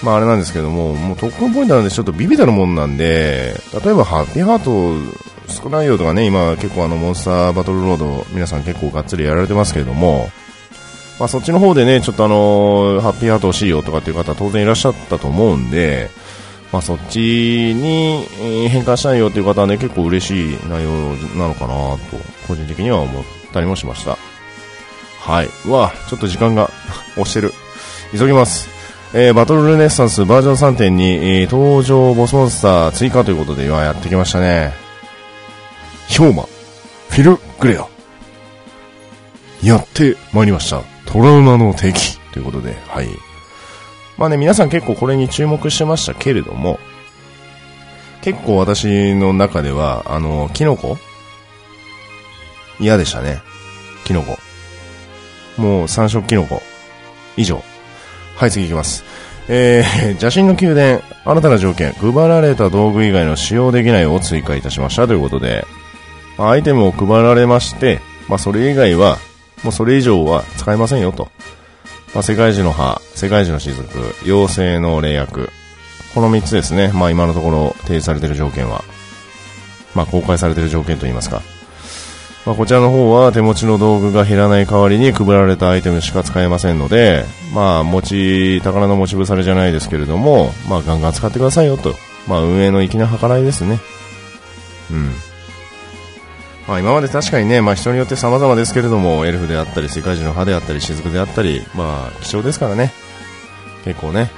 [0.03, 10.30] まあ、あれなんですけども、もう特訓ポイントなんでちょっとビビたるもんなんで、例えば、ハッピーハート少ないよとかね、今結構あの、モンスターバトルロード、皆さん結構がっつりやられてますけれども、
[11.18, 16.10] まあ、そっちの方でね、ちょっとあの、ハッピーハート欲しいよとかっていう方当然いらっしゃったと思うんで、
[16.72, 18.26] まあ、そっちに
[18.68, 21.98] 変換したいよっていう方はね、結構嬉しい内容なのかなと、
[22.48, 24.16] 個人的には思ったりもしました。
[25.20, 25.50] はい。
[25.66, 26.70] うわ、ちょっと時間が
[27.12, 27.52] 押してる。
[28.12, 28.68] 急ぎます。
[29.14, 34.72] えー、バトルルネッサンスバージョン3.2、えー、登場ボスモンスター追加ということで、今やってきましたね。
[36.08, 36.44] ヒョーマ、
[37.10, 37.86] フィル・グレア。
[39.62, 40.91] やってまいりました。
[41.07, 43.09] トラウマの敵ということで、はい。
[44.18, 46.78] まあね、皆さん結構これに注目してましたけれども、
[48.22, 50.96] 結構私の中では、あの、キノコ？
[52.78, 53.40] 嫌でしたね。
[54.05, 54.38] キノコ。
[55.61, 56.62] もう三色キノコ。
[57.36, 57.62] 以上。
[58.36, 59.05] はい、次行きます。
[59.48, 65.66] えー、 邪神の宮殿、新たな条件、配られた道具以外の使用できないを追加いたしましたということで、
[66.38, 69.18] アイテムを配られまして、まあ、それ以外は
[69.62, 71.28] もうそれ以上は使えませんよと。
[72.14, 73.82] まあ、世界樹の葉、世界樹の雫、
[74.24, 75.50] 妖精の霊薬。
[76.14, 76.92] この3つですね。
[76.92, 78.84] まあ今のところ提示されている条件は。
[79.94, 81.42] まあ公開されている条件といいますか。
[82.44, 91.94] まあ、こちらの方は手持ちの道具が減らない代わりに配られたアイテムしか使えませんので、まあ持ち、宝の持ち腐れじゃないですけれども、まあガンガン使ってくださいよと。
[92.26, 93.80] まあ運営の粋な計らいですね。
[94.90, 95.12] うん。
[96.66, 102.92] まあ、今まで確かにね、まあ、人によって様々ですけれども、エルフであったり、世界中の歯であったり、雫であったり、まあ、貴重ですからね。
[103.84, 104.30] 結構ね、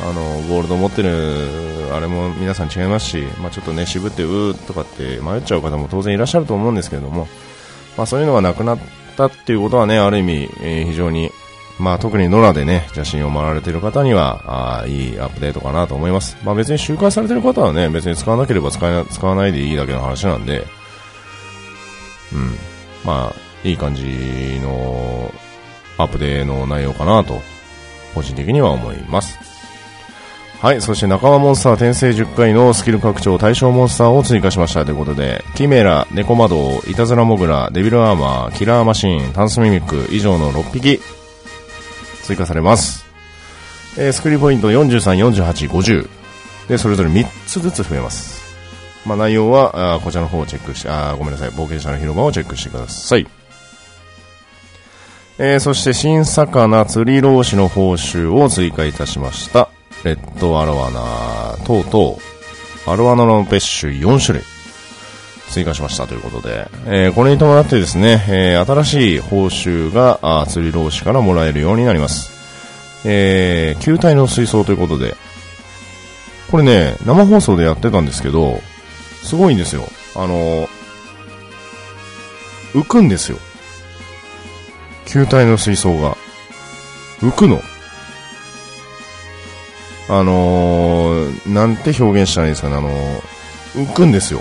[0.00, 7.28] あの、ゴールド持ってる、あれも皆さん違いますし、まあ、ちょっとね、渋って、うーとかって迷っちゃう方も当然いらっしゃると思うんですけれども、
[7.96, 8.78] まあ、そういうのがなくなっ
[9.16, 11.30] たっていうことはね、ある意味、えー、非常に、
[11.78, 16.36] まあ、特に野良でね、写真を回られている方には、あいいアップデートかなと思います。
[16.44, 20.66] まあ、別に周回されてる方はね、別に使わなければ使え使わないでいいだけの話なんで、
[22.32, 22.56] うん。
[23.04, 25.32] まあ、いい感じの
[25.96, 27.40] アップデーの内容かなと、
[28.14, 29.38] 個人的には思います。
[30.60, 41.00] はい、そして仲間モンスター転生10回のスキル拡張対象モンスターを追加しましたということで、キメラ、ネコマド、イタズラモグラ、デビルアーマー、キラーマシン、タンスミミック以上の6匹
[42.24, 43.06] 追加されます。
[43.96, 46.08] えー、スクリーポイント43、48、50
[46.68, 48.37] で、それぞれ3つずつ増えます。
[49.08, 51.48] まあ、内容はあこちらの方をチェックしてあごめんなさい。
[51.50, 53.26] 冒険者の広場をチェックしてください、
[55.38, 59.70] えー、そして新魚釣り老子の報酬を追加いたしました。
[60.04, 62.18] レッドアロワナ等々。
[62.86, 64.46] アロワナの別種4種類。
[65.48, 72.30] 追加しましたということで、えー、これに伴ってですね、えー、新しい報酬があ釣り老子からもらえるようになります。
[73.04, 75.16] えー、球体の水槽ということで、
[76.50, 78.60] これね、生放送でやってたんですけど、
[79.22, 79.82] すごいんですよ。
[80.14, 80.68] あの、
[82.72, 83.38] 浮くんですよ。
[85.06, 86.16] 球体の水槽が。
[87.20, 87.60] 浮くの。
[90.10, 94.40] あのー、なんて表現したらいいですかね、あのー、浮くんですよ。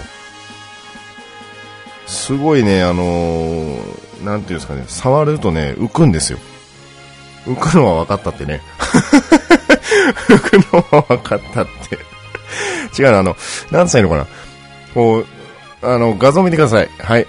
[2.06, 6.40] すごいね、あのー、なんていうんですかね、触るとね、浮くんですよ。
[7.46, 8.62] 浮くのは分かったってね。
[10.30, 11.98] 浮くのは分かったって。
[13.02, 13.36] 違うな、あの、
[13.72, 14.28] 何歳のかな。
[14.94, 15.26] こう、
[15.82, 16.90] あの、画像見てください。
[17.00, 17.28] はい。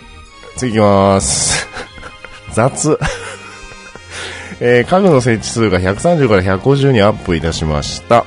[0.56, 1.66] 次行きまーす。
[2.52, 2.98] 雑。
[4.60, 8.24] えー、家具の設置数が130から150にアップいたしました。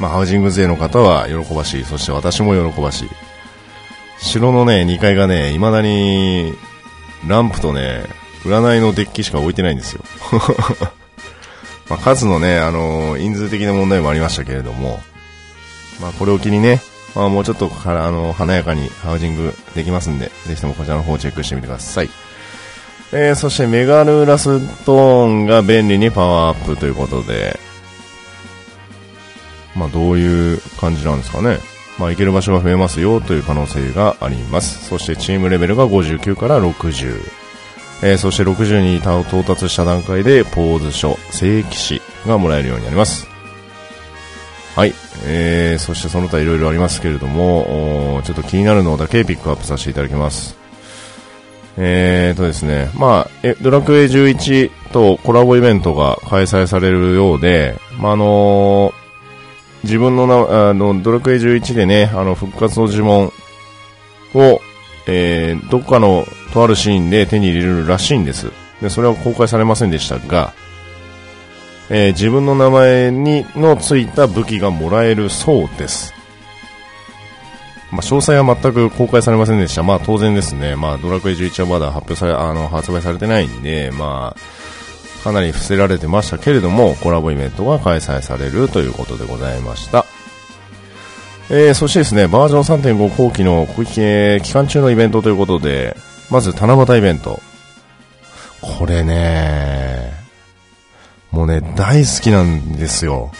[0.00, 1.84] まあ、ハウジング税の方は喜ばしい。
[1.84, 3.08] そして私も喜ばしい。
[4.18, 6.54] 城のね、2階がね、未だに、
[7.26, 8.04] ランプとね、
[8.44, 10.02] 占いのデッキしか置いてないんですよ。
[11.88, 15.00] まあ、数のね、あのー、人数的な問題もありましたけれども、
[16.00, 16.80] まあ、これを機にね、
[17.14, 22.10] まあ、もうちょっとからあの華やかにハウジングできますんで、ぜひともこちらの方をチェックしてみてください。
[23.12, 27.58] えー、そしてメガルーラストーンが便利にパワーアップということで、
[29.76, 31.58] まあどういう感じなんですかね。
[31.98, 34.86] まあ行ける場所が増えますよという可能性があります。
[34.88, 37.20] そしてチームレベルが59から60。
[38.04, 43.31] えー、そして60に到達した段階でポーズ書、聖騎士がもらえるようになります。
[44.74, 44.94] はい。
[45.24, 50.56] えー、そしてその他いろいろありますけれども、ちょっと気になるのだけピックアップさせていただきます。
[51.76, 58.92] えーとですね、まあ、えドラクエ11とコラボイベントが開催されるようで、まあ、あの
[59.84, 63.32] 自分のな、あの、ドラクエ11でね、あの、復活の呪文
[64.34, 64.60] を、
[65.06, 68.52] えー、どこかのとあるシーンで手に入れるらしいんです。
[68.80, 70.54] で、それは公開されませんでしたが、
[71.90, 76.14] えー、自分の名前にのついた武器がもらえるそうです。
[77.90, 79.82] まあ、詳細は全く公開されませんでした。
[79.82, 80.76] まあ、当然ですね。
[80.76, 90.06] まあ、ドラクエ11はまだ発表され、あの、発売されてないんで、まあ、かなり伏せられてましたけれども、コラボイベントが開催されるということでございました。
[91.50, 93.66] えー、そしてですね、バージョン3.5後期の、
[93.98, 95.96] えー、期間中のイベントということで、
[96.30, 97.40] まず七夕イベント。
[98.62, 100.21] これね、
[101.32, 103.32] もうね、大好きなんですよ。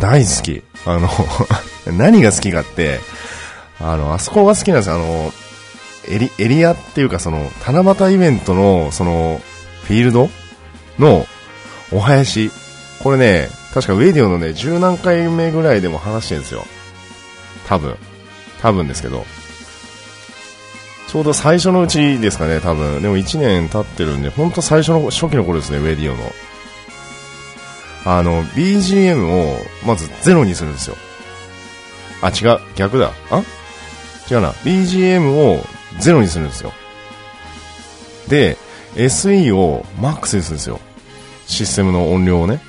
[0.00, 0.62] 大好き。
[0.84, 1.08] あの
[1.96, 3.00] 何が好きかって、
[3.80, 4.94] あの、あそこが好きなんですよ。
[4.94, 5.32] あの、
[6.08, 9.40] エリ、エリアっていうかその、七夕イベントの、その、
[9.84, 10.30] フィールド
[10.98, 11.26] の、
[11.90, 12.50] お囃子。
[13.02, 16.66] これね、確かウェディオのね、十何回目ぐらいでも話してるんですよ。
[17.66, 17.96] 多分。
[18.60, 19.24] 多分ですけど。
[21.08, 23.02] ちょうど最初のうちですかね、多分。
[23.02, 26.32] でも1年経ってるんで、ほんと最初の、初期の頃ですね、ウェディオの。
[28.04, 30.96] あの、BGM を、まずゼロにするんですよ。
[32.20, 33.12] あ、違う、逆だ。
[33.30, 33.42] あ？
[34.30, 34.50] 違うな。
[34.52, 35.64] BGM を
[35.98, 36.72] ゼロにするんですよ。
[38.28, 38.56] で、
[38.94, 40.80] SE をマックスにするんですよ。
[41.46, 42.60] システムの音量をね。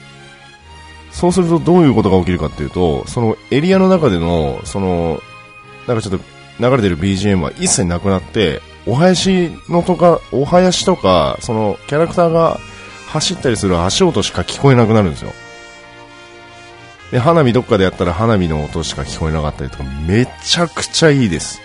[1.12, 5.22] そうするとどういうことが起きるかっていうと、そのエリアの中での、その、
[5.88, 6.24] なんかちょっと
[6.60, 12.60] 流れてる BGM は一切なくなって、お囃子のとか、お囃子とか、そのキャラクターが
[13.14, 15.34] 走ったりする足音しか聞こえなくなるんですよ。
[17.12, 21.62] で、花火どっかでやったら花火の音しか聞こえなかったりとか、めちゃくちゃいいです。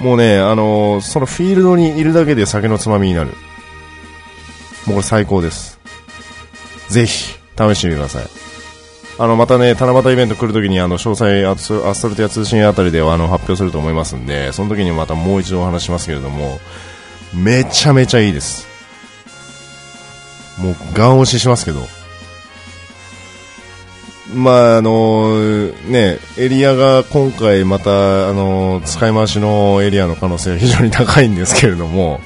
[0.00, 3.30] もうね、あのー、そのフィールドにいるだけで酒のつまみになる。
[3.30, 3.36] もう
[4.88, 5.78] これ最高です。
[6.88, 8.24] ぜひ、試してみてください。
[9.20, 11.54] あの、またね、七夕イベント来るときに、あの、詳細ア
[11.94, 16.58] ストルティア通信あたりでは、あの、発表すると思いますんで、その時にまたもう一度お話しますけれども、
[17.32, 18.71] めちゃめちゃいいです。
[20.62, 21.80] もう、ガン押ししますけど、
[24.34, 32.20] まあ、あのね、エリアが今回また、あの使い回しのエリアの可能性が非常に高いんですけれども、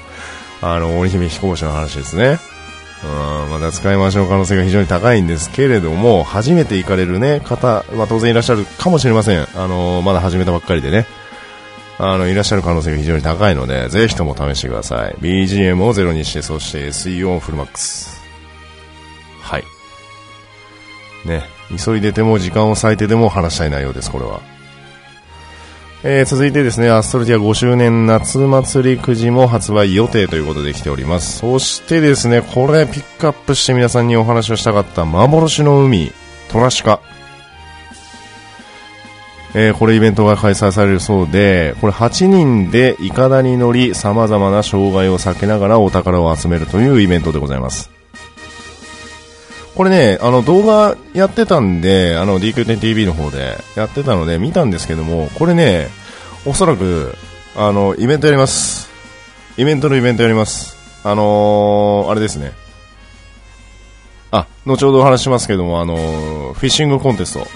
[0.63, 2.39] あの、織姫飛行士の話ですね。
[3.05, 9.47] うん、まだ使い回しの可能性が非常に高いんですけれども、初めて行かれるね、方、まあ当然いらっしゃるかもしれません。
[9.55, 11.07] あのまだ始めたばっかりでね。
[11.99, 15.15] あの、いらっしゃる可能性が非常に高いので、ぜひとも試してください。
[15.21, 18.16] BGM をゼロにして、そして SE をフルマックス。
[19.47, 19.65] はい。
[21.25, 21.45] ね、
[21.85, 24.41] 急いでても時間を割いてでも話したい内容です、これは。
[26.03, 31.39] えー、続いてですね、アストルティア5周年夏祭りくじも発売予定ということで来ております。
[31.39, 36.13] そしてですね、これピックアップして皆さんにお話をしたかった幻の海、
[36.51, 37.01] トラシカ。
[39.55, 47.96] えー、これイベントが開催されるそうで、これ8人でイカダに乗り、様々な障害を避けながらお宝を集めるというイベントでございます。
[49.77, 55.89] これね、あの動画やってたんで、あの DQ10TV の方でやってたので見たんですけども、これね、
[56.47, 57.15] おそらく、
[57.55, 58.89] あの、イベントやります。
[59.59, 60.79] イベントのイベントやります。
[61.05, 62.53] あのー、あれですね。
[64.31, 67.47] あ、後ほどお話しますけども、あのー、フィッシングコンテスト、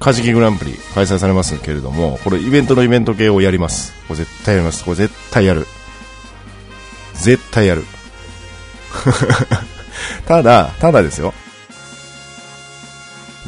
[0.00, 3.92] カジキグランプリ開催されますけれども、これイベントのイベント系をやります。
[4.08, 4.82] これ絶対やります。
[4.82, 5.66] これ絶対やる。
[7.12, 7.84] 絶対やる。
[10.26, 11.34] ただ、ただですよ。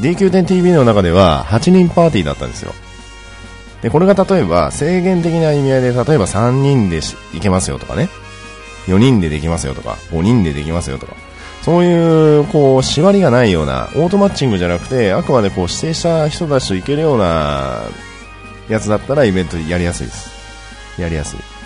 [0.00, 2.72] DQ10TV の中では8人パーティーだったんですよ。
[3.82, 7.00] で、これが例えば制限的な意味合いで、例えば3人で
[7.34, 8.08] いけますよとかね。
[8.86, 11.14] 4人でできますよとか、5人でできますよとか。
[11.62, 17.82] そういう、こう、縛りがないような、オートマッチングじゃなくて、あくまでこう、指定した人たちといけるような、
[18.68, 20.30] やつだったらイベントやりやすいです。
[20.98, 21.57] やりやすい。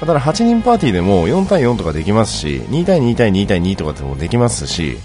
[0.00, 4.98] ただ8人パーティーでも4対4とかできますし、2対2対2対2とかでもできますし、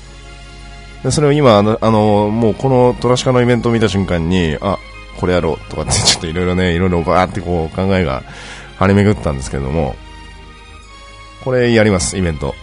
[1.04, 4.78] でそれを今あの、あの、もうこのトラシカのイベントを見た瞬間に、あ、
[5.20, 8.24] これやろうとかって ちょっといろいろね、いろいろバーってこう考えが
[8.78, 9.96] 張り巡ったんですけども、
[11.44, 12.56] これやります、イベント。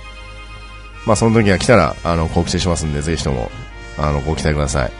[1.06, 3.50] まあその時が来たら、あの、告知しますんで、ぜひとも、
[3.96, 4.90] あの、ご期待ください。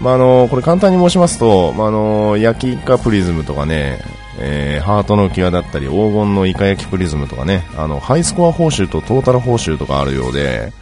[0.00, 4.00] まあ、あの、これ簡単に申しますと、まあ、あの、焼きイカプリズムとかね、
[4.40, 10.72] えー、ハートの際だったり黄金のイカ焼きプリズムとかねあのハイスコア報酬とトータル報酬とかあるようで、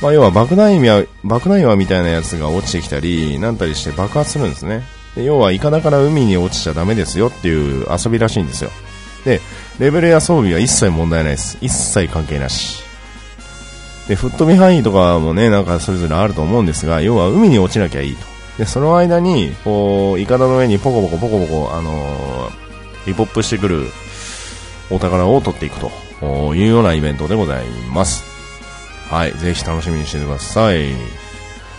[0.00, 4.82] まあ、要は爆弾岩爆弾岩みたいなやつが落ちてきたりなんたりして爆発するんですね
[5.14, 8.70] で要はイカダから海に落ちちゃダメですよっていう遊びらしいんですよ
[9.24, 9.40] で、
[9.78, 11.58] レベルや装備は一切問題ないです。
[11.60, 12.82] 一切関係なし。
[14.08, 18.26] で、フットビハインとかもね、なんかそれぞれあると思うんですが、要は海に落ちなきゃいいと。
[18.58, 22.61] で、その間に、こう、イカダの上にポコポコポコポコ、あのー、
[23.06, 23.86] リポップしてくる
[24.90, 25.78] お宝を取っていく
[26.20, 28.24] というようなイベントでございます。
[29.10, 30.94] はい、ぜひ楽しみにしててください。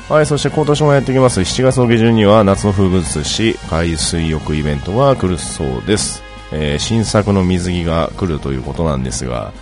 [0.10, 1.40] はい、そして今年もやってきます。
[1.40, 6.22] 7月の下旬には夏の風物詩、海水浴イベントが来るそうです。
[6.52, 9.54] えー、新作の水着が来るということなんですが、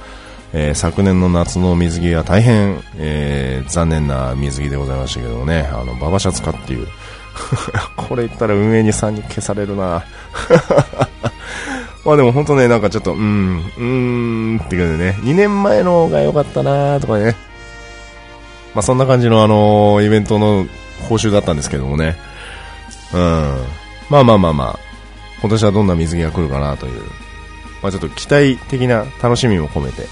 [0.53, 6.87] えー、昨年の夏の水着は大変、えー、残念な水着でございましたけどね、あの、ババシャツカっていう、
[7.95, 10.03] これ言ったら運営に3人消されるな
[12.03, 17.35] まあでも本当ね、なんかちょっと、うん、うーんっていうでね、2年前の方が良かったなとかね、
[18.73, 20.65] まあそんな感じのあのー、イベントの
[21.07, 22.15] 報酬だったんですけどもね、
[23.13, 23.19] うん、
[24.09, 24.79] まあまあまあまあ、
[25.41, 27.01] 今年はどんな水着が来るかなという、
[27.83, 30.07] まあちょっと期待的な楽しみも込めて、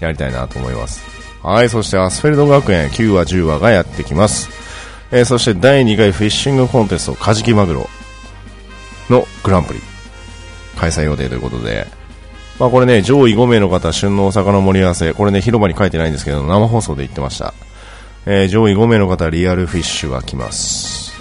[0.00, 1.02] やりたいなと思います。
[1.42, 4.50] はい、そしてアスフェルド学園9話10話がやってきます。
[5.12, 7.90] えー、そして第2回フィッシングコンテストカジキマグロ
[9.08, 9.89] のグランプリ。
[10.80, 11.86] 開催予定ということで、
[12.58, 17.52] まあこれね、上位5名の方、旬のお魚盛り合わせ、これね、広場に書いてないんですけど、生放送で言ってました。
[18.26, 21.12] えー、上位5名の方、リアルフィッシュが来ます。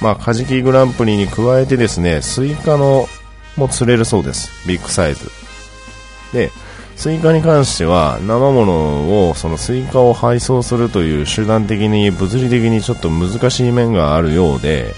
[0.00, 3.08] まあ、カジキグランプリに加えてですね、スイカの
[3.56, 4.50] も釣れるそうです。
[4.68, 5.30] ビッグサイズ。
[6.32, 6.50] で、
[6.96, 14.94] スイカに関しては生ものをそのスイカを配送するという手段的に物理的にちょっと難しい面があるようで、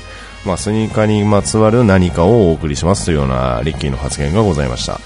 [0.48, 4.98] まあ、スイカーにまつわる何かをお送りしますというようなリッキーの発言がございました。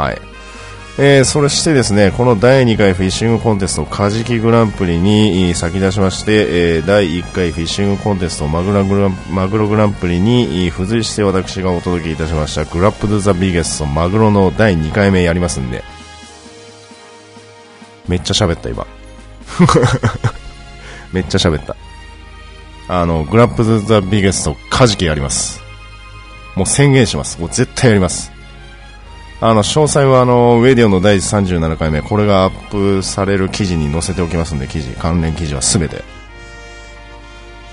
[0.00, 0.18] はい。
[0.96, 15.82] えー、そしてですね、この第2回フィッシングコンテストカジキグランプリに先出しまして、えー、第1回フィッシングコンテストマグログランマグログランプリに付随して私がお届けいたしましたグラップドザビゲストマグロの第2回目やりますんで、
[18.06, 18.86] めっちゃ喋った今。
[21.12, 21.74] めっちゃ喋った。
[22.94, 25.62] あの、グラップズザビゲストカジキやります。
[26.54, 27.40] もう宣言します。
[27.40, 28.30] もう絶対やります。
[29.40, 36.04] あの、詳細はあの、ウェディオの第37回目、これがアップされる記事に載せておきますんで、記事、関連記事はすべて、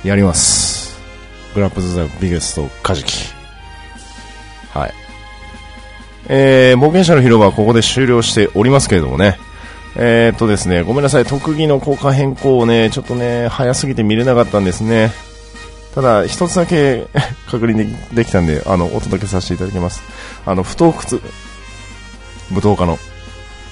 [0.06, 0.98] やります。
[1.54, 3.26] グラップズ・ザ・ビゲスト・カジキ。
[4.72, 4.94] はい。
[6.30, 9.38] えー、冒険者の広場はここで終了しておりますけれどもね。
[9.96, 15.12] えー、っとですね、ごめんなさい、特技の効果変更をね、ちょっとね、早すぎて見れなかったんですね。
[15.96, 17.08] ただ、一つだけ
[17.50, 20.04] 確認できたんで、あの、お届けさせていただきます。
[20.46, 21.22] あの、不当靴、
[22.52, 23.00] 武闘家の。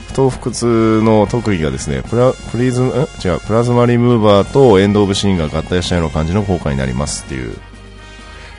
[0.07, 7.55] 不等腹痛の特技がですねプラプリズム違うプラズマリムーバーとエンド・オブ・シーンが合体したような感じの効果になりますっていう。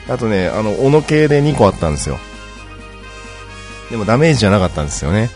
[0.07, 2.19] あとねあの斧系で2個あったんですよ。
[3.89, 5.29] でもダメージじゃなかったんですよね。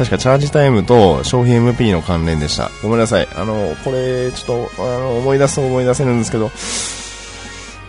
[0.00, 2.70] 確かチャージタイムと商品 MP の関連でした。
[2.82, 3.28] ごめんなさい。
[3.36, 6.50] あのこれちょっとあの思い出すと思い出せるんですけど。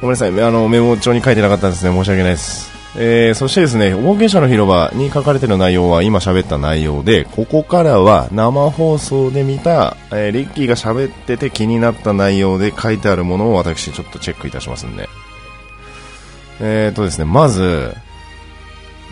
[0.02, 0.42] ごめんなさい。
[0.42, 1.96] あのメモ帳に書いてなかったんですね。
[1.96, 2.70] 申し訳ないです。
[2.98, 15.08] えー、そしてですね、冒険者の広場に書かれている内容は今喋った内容で、ここからは生放送で見た、えー、リッキーが喋ってて気になった内容で書いてあるものを私ちょっとチェックいたしますんで。
[16.60, 17.96] えーとですね、まず、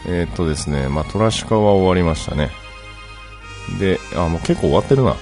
[0.06, 2.50] えーとですね、まあ、トラシカは終わりましたね。
[3.78, 5.15] で、あ、もう結構終わってるな。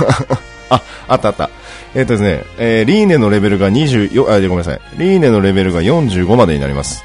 [0.70, 1.50] あ、あったあった。
[1.94, 4.80] えっ、ー、とですね、えー、リーネのレベルが24、あ、ごめんなさい。
[4.96, 7.04] リーネのレベルが45までになります。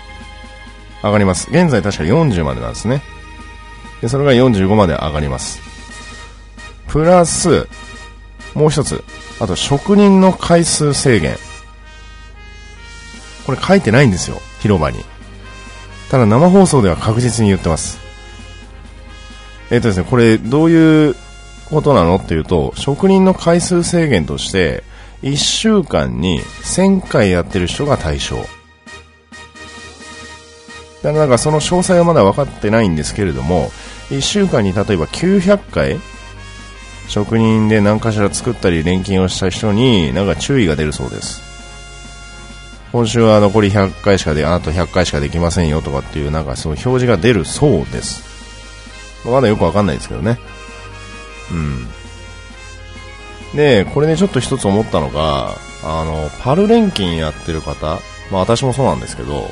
[1.04, 1.50] 上がります。
[1.52, 3.02] 現在確か40までなんですね。
[4.02, 5.62] で、それが45まで上がります。
[6.88, 7.68] プラス、
[8.54, 9.04] もう一つ。
[9.40, 11.38] あと、職人の回数制限。
[13.46, 14.42] これ書いてないんですよ。
[14.60, 15.04] 広場に。
[16.10, 18.03] ただ生放送では確実に言ってます。
[19.74, 21.16] えっ、とですね、これどういう
[21.66, 24.84] ことなのっていうと、職人の回数制限として、
[25.24, 28.36] 1週間に1000回やってる人が対象。
[28.36, 28.48] だか
[31.02, 33.72] らなんかその詳細はまだ分かってないんですけれども、
[34.12, 36.00] 1週間に例えば900回、
[37.08, 41.42] 職人で何かしら作ったり錬金をした人になんか注意が出るそうです。
[42.92, 48.33] 今週は残り100回しかで、あと100回しかできませんよとかっていうなんかその表示が出るそうです。
[49.26, 50.40] まだよくわかんないですけどね。
[51.52, 51.88] うん。
[53.56, 58.00] で、これね、ちょっと一つ思ったのが、あの、パル錬金やってる方、
[58.32, 59.52] まあ私もそうなんですけど、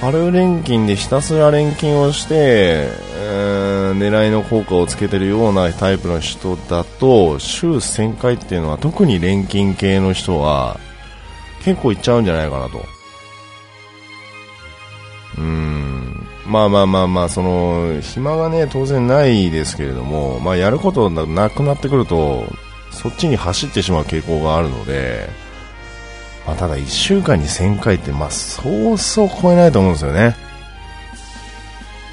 [0.00, 10.78] 春錬金でひたすら錬金をして、えー、狙いの効果をつけてるようなタイプの人だと週1000回っていうのは特に錬金系の人は
[11.64, 12.84] 結構いっちゃうんじゃないかなと。
[15.38, 15.73] うん。
[16.46, 22.44] まあまあまあまあ、その、暇がね、当然ないですけれども、まあやることなくなってくると、
[22.90, 25.28] そっちに走ってしまう傾向があるので、
[26.46, 30.36] まあただ1週間に1000回って、まあそうそう超えないと思うんですよね。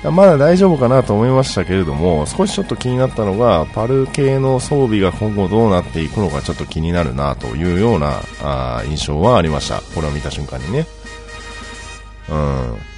[0.09, 9.81] まだ大丈夫かなと思いましたけれども、少しちょっと気になったのが、パル系の装備が今後どうなっていくのかちょっと気になるなというようなあ印象はありました。
[9.93, 10.87] これを見た瞬間にね。
[12.29, 12.90] うん。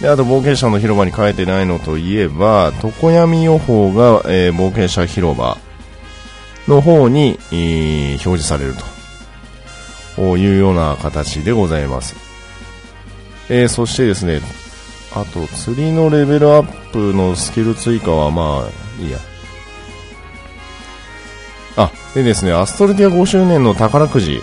[0.00, 5.58] で、あと冒険者の広場に書いてないのといえば、常闇予報が、えー、冒険者広場
[6.68, 8.74] の方に、えー、表示される
[10.16, 12.14] というような形でございます。
[13.48, 14.40] えー、そしてですね、
[15.14, 19.18] あと、釣りのレベルアップのスキル追加はまあ、いいや。
[21.76, 24.40] あ、でですね、アストルティア5周年の宝くじ。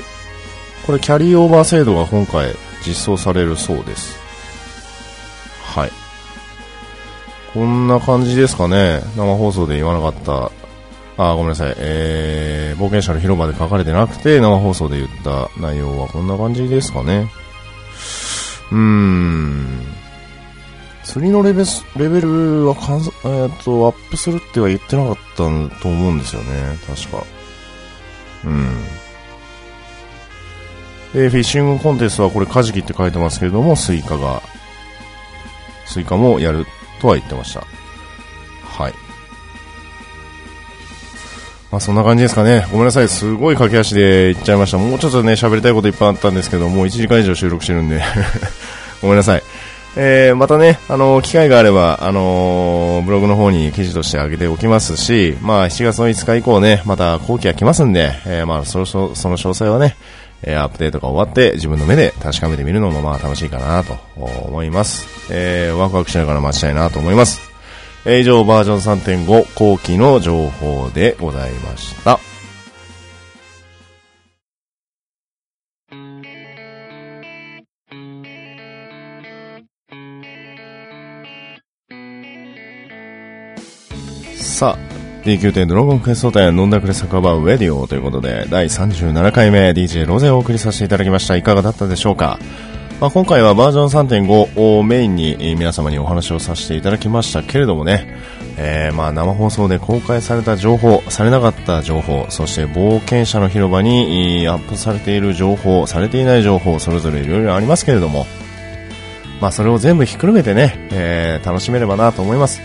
[0.85, 4.24] これキャリーオーバー制度が今回実装されるそうです。
[5.75, 5.91] はい。
[7.53, 9.01] こんな感じですかね。
[9.17, 10.51] 生放送で言わなかった。
[11.17, 11.75] あ、ごめんなさい。
[11.77, 17.29] えー、冒険者の広場で書かれてなくて、生放送で言った内容はこんな感じですかね。
[18.71, 19.85] うーん。
[21.03, 21.63] 釣りのレベ
[21.97, 27.23] レベルは、えー、とアップするっては言ってなかったと思うんですよね、確か。
[28.43, 28.83] うん。
[31.13, 34.41] で、フィッシングコンテストはこれカジキって書いてますけれども、スイカが、
[35.85, 36.65] スイカもやる
[36.99, 37.61] とは言ってました。
[38.63, 38.93] はい。
[41.71, 42.67] まあそんな感じですかね。
[42.71, 43.09] ごめんなさい。
[43.09, 44.77] すごい駆け足で行っちゃいました。
[44.77, 48.01] もうちょっとね、喋りたいこといっぱいあったんですけど、もう1時間以上収録してるんで
[49.01, 49.43] ごめんなさい。
[49.97, 59.95] えー、またね、あのー、機会があれば、あのー、ブログの方に記事として上げておきますし、まあ、7月の5日以降ね、また後期が来ますんで、え、まあ、その、その詳細はね、
[60.45, 65.07] えアップデートが終わって自分の目で確かめてみるのもまあ楽しいかなと思います。
[65.31, 67.41] えワクワクしながら待ちたいなと思います。
[68.05, 72.19] え以上バージョン3.5後期の情報でございました。
[84.55, 84.84] さあ、
[85.25, 91.35] D9 ドラゴンクエスト店飲んだくれ酒場ウェディオということで、第37回目 DJ ロゼをお送りさせていただきました。
[91.35, 92.37] いかがだったでしょうか？
[93.01, 98.19] まあ、今回はバージョン3.5をメインに皆様にお話をさせていただきましたけれどもね、
[98.57, 108.27] えー、まあ生放送で公開された情報、されなかった情報、そして冒険者の広場にアップされている情報、されていない情報、それぞれいろいろありますけれども、
[109.41, 112.61] まあそれを全部ひっくるめてね、えー、楽しめればなと思います。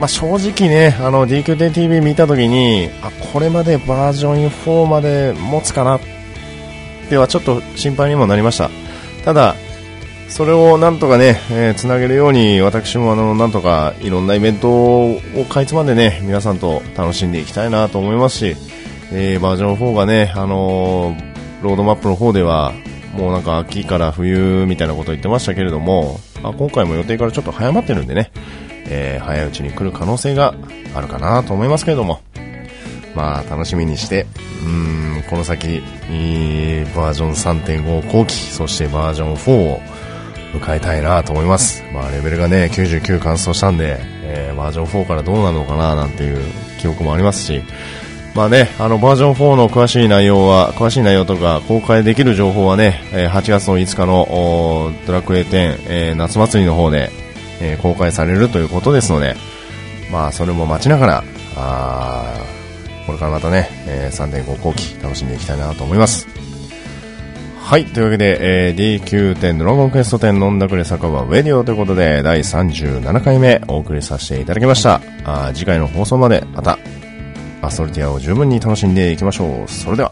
[0.00, 6.00] まあ、正直ね、あの DQ10TV 見たときに、あ、これまでバージョン4まで持つかなっ
[7.10, 8.70] てはちょっと心配にもなりました。
[9.26, 9.56] ただ、
[10.30, 15.20] それをなんとかね、えー、つなげるように、私もあの、なんとかいろんなイベントを
[15.50, 18.56] かいつまんでね、皆さんと楽しんでいきたいなと思いますし、
[19.12, 22.72] えー、バージョン4がね、あのー、ロードマップの方では、
[23.14, 28.30] もうなんか秋から冬みたいなこと言ってましたけれども、あ今回も予定からちょっと早まってるんでね、
[28.90, 30.54] えー、早いうちに来る可能性が
[30.94, 32.20] あるかなと思いますけれども、
[33.14, 34.26] まあ、楽しみにして、
[34.64, 35.80] うん、この先、
[36.94, 39.80] バージョン3.5後期、そしてバージョン4を
[40.54, 41.82] 迎えたいなと思います。
[41.92, 46.38] まあ、レベルがね、99完走したんで、えー、バージョン4からどうなのかななんていう
[46.80, 47.62] 記憶もありますし、
[48.34, 57.10] まあね、あの、バージョン4の詳しい内容は、詳しい内容とか、公開できる情報はね、8月の5日のドラクエ10、えー、夏祭りの方で、
[57.60, 59.36] えー、公開されるということですので、
[60.10, 61.24] まあ、それも待ちながら、
[61.56, 62.44] あ
[63.06, 66.26] これからまたね、えー、3.5後期楽しんでいきたいなと思います。
[67.70, 67.84] はい。
[67.86, 75.00] というわけで、えー、D9 ドラゴンクエスト10飲んだくれ酒場ウェディオということで、第37回目お送りさせていただきました。
[75.24, 76.78] あ次回の放送までまた、
[77.62, 79.70] アストルティアを十分に楽しんでいきましょう。
[79.70, 80.09] それでは。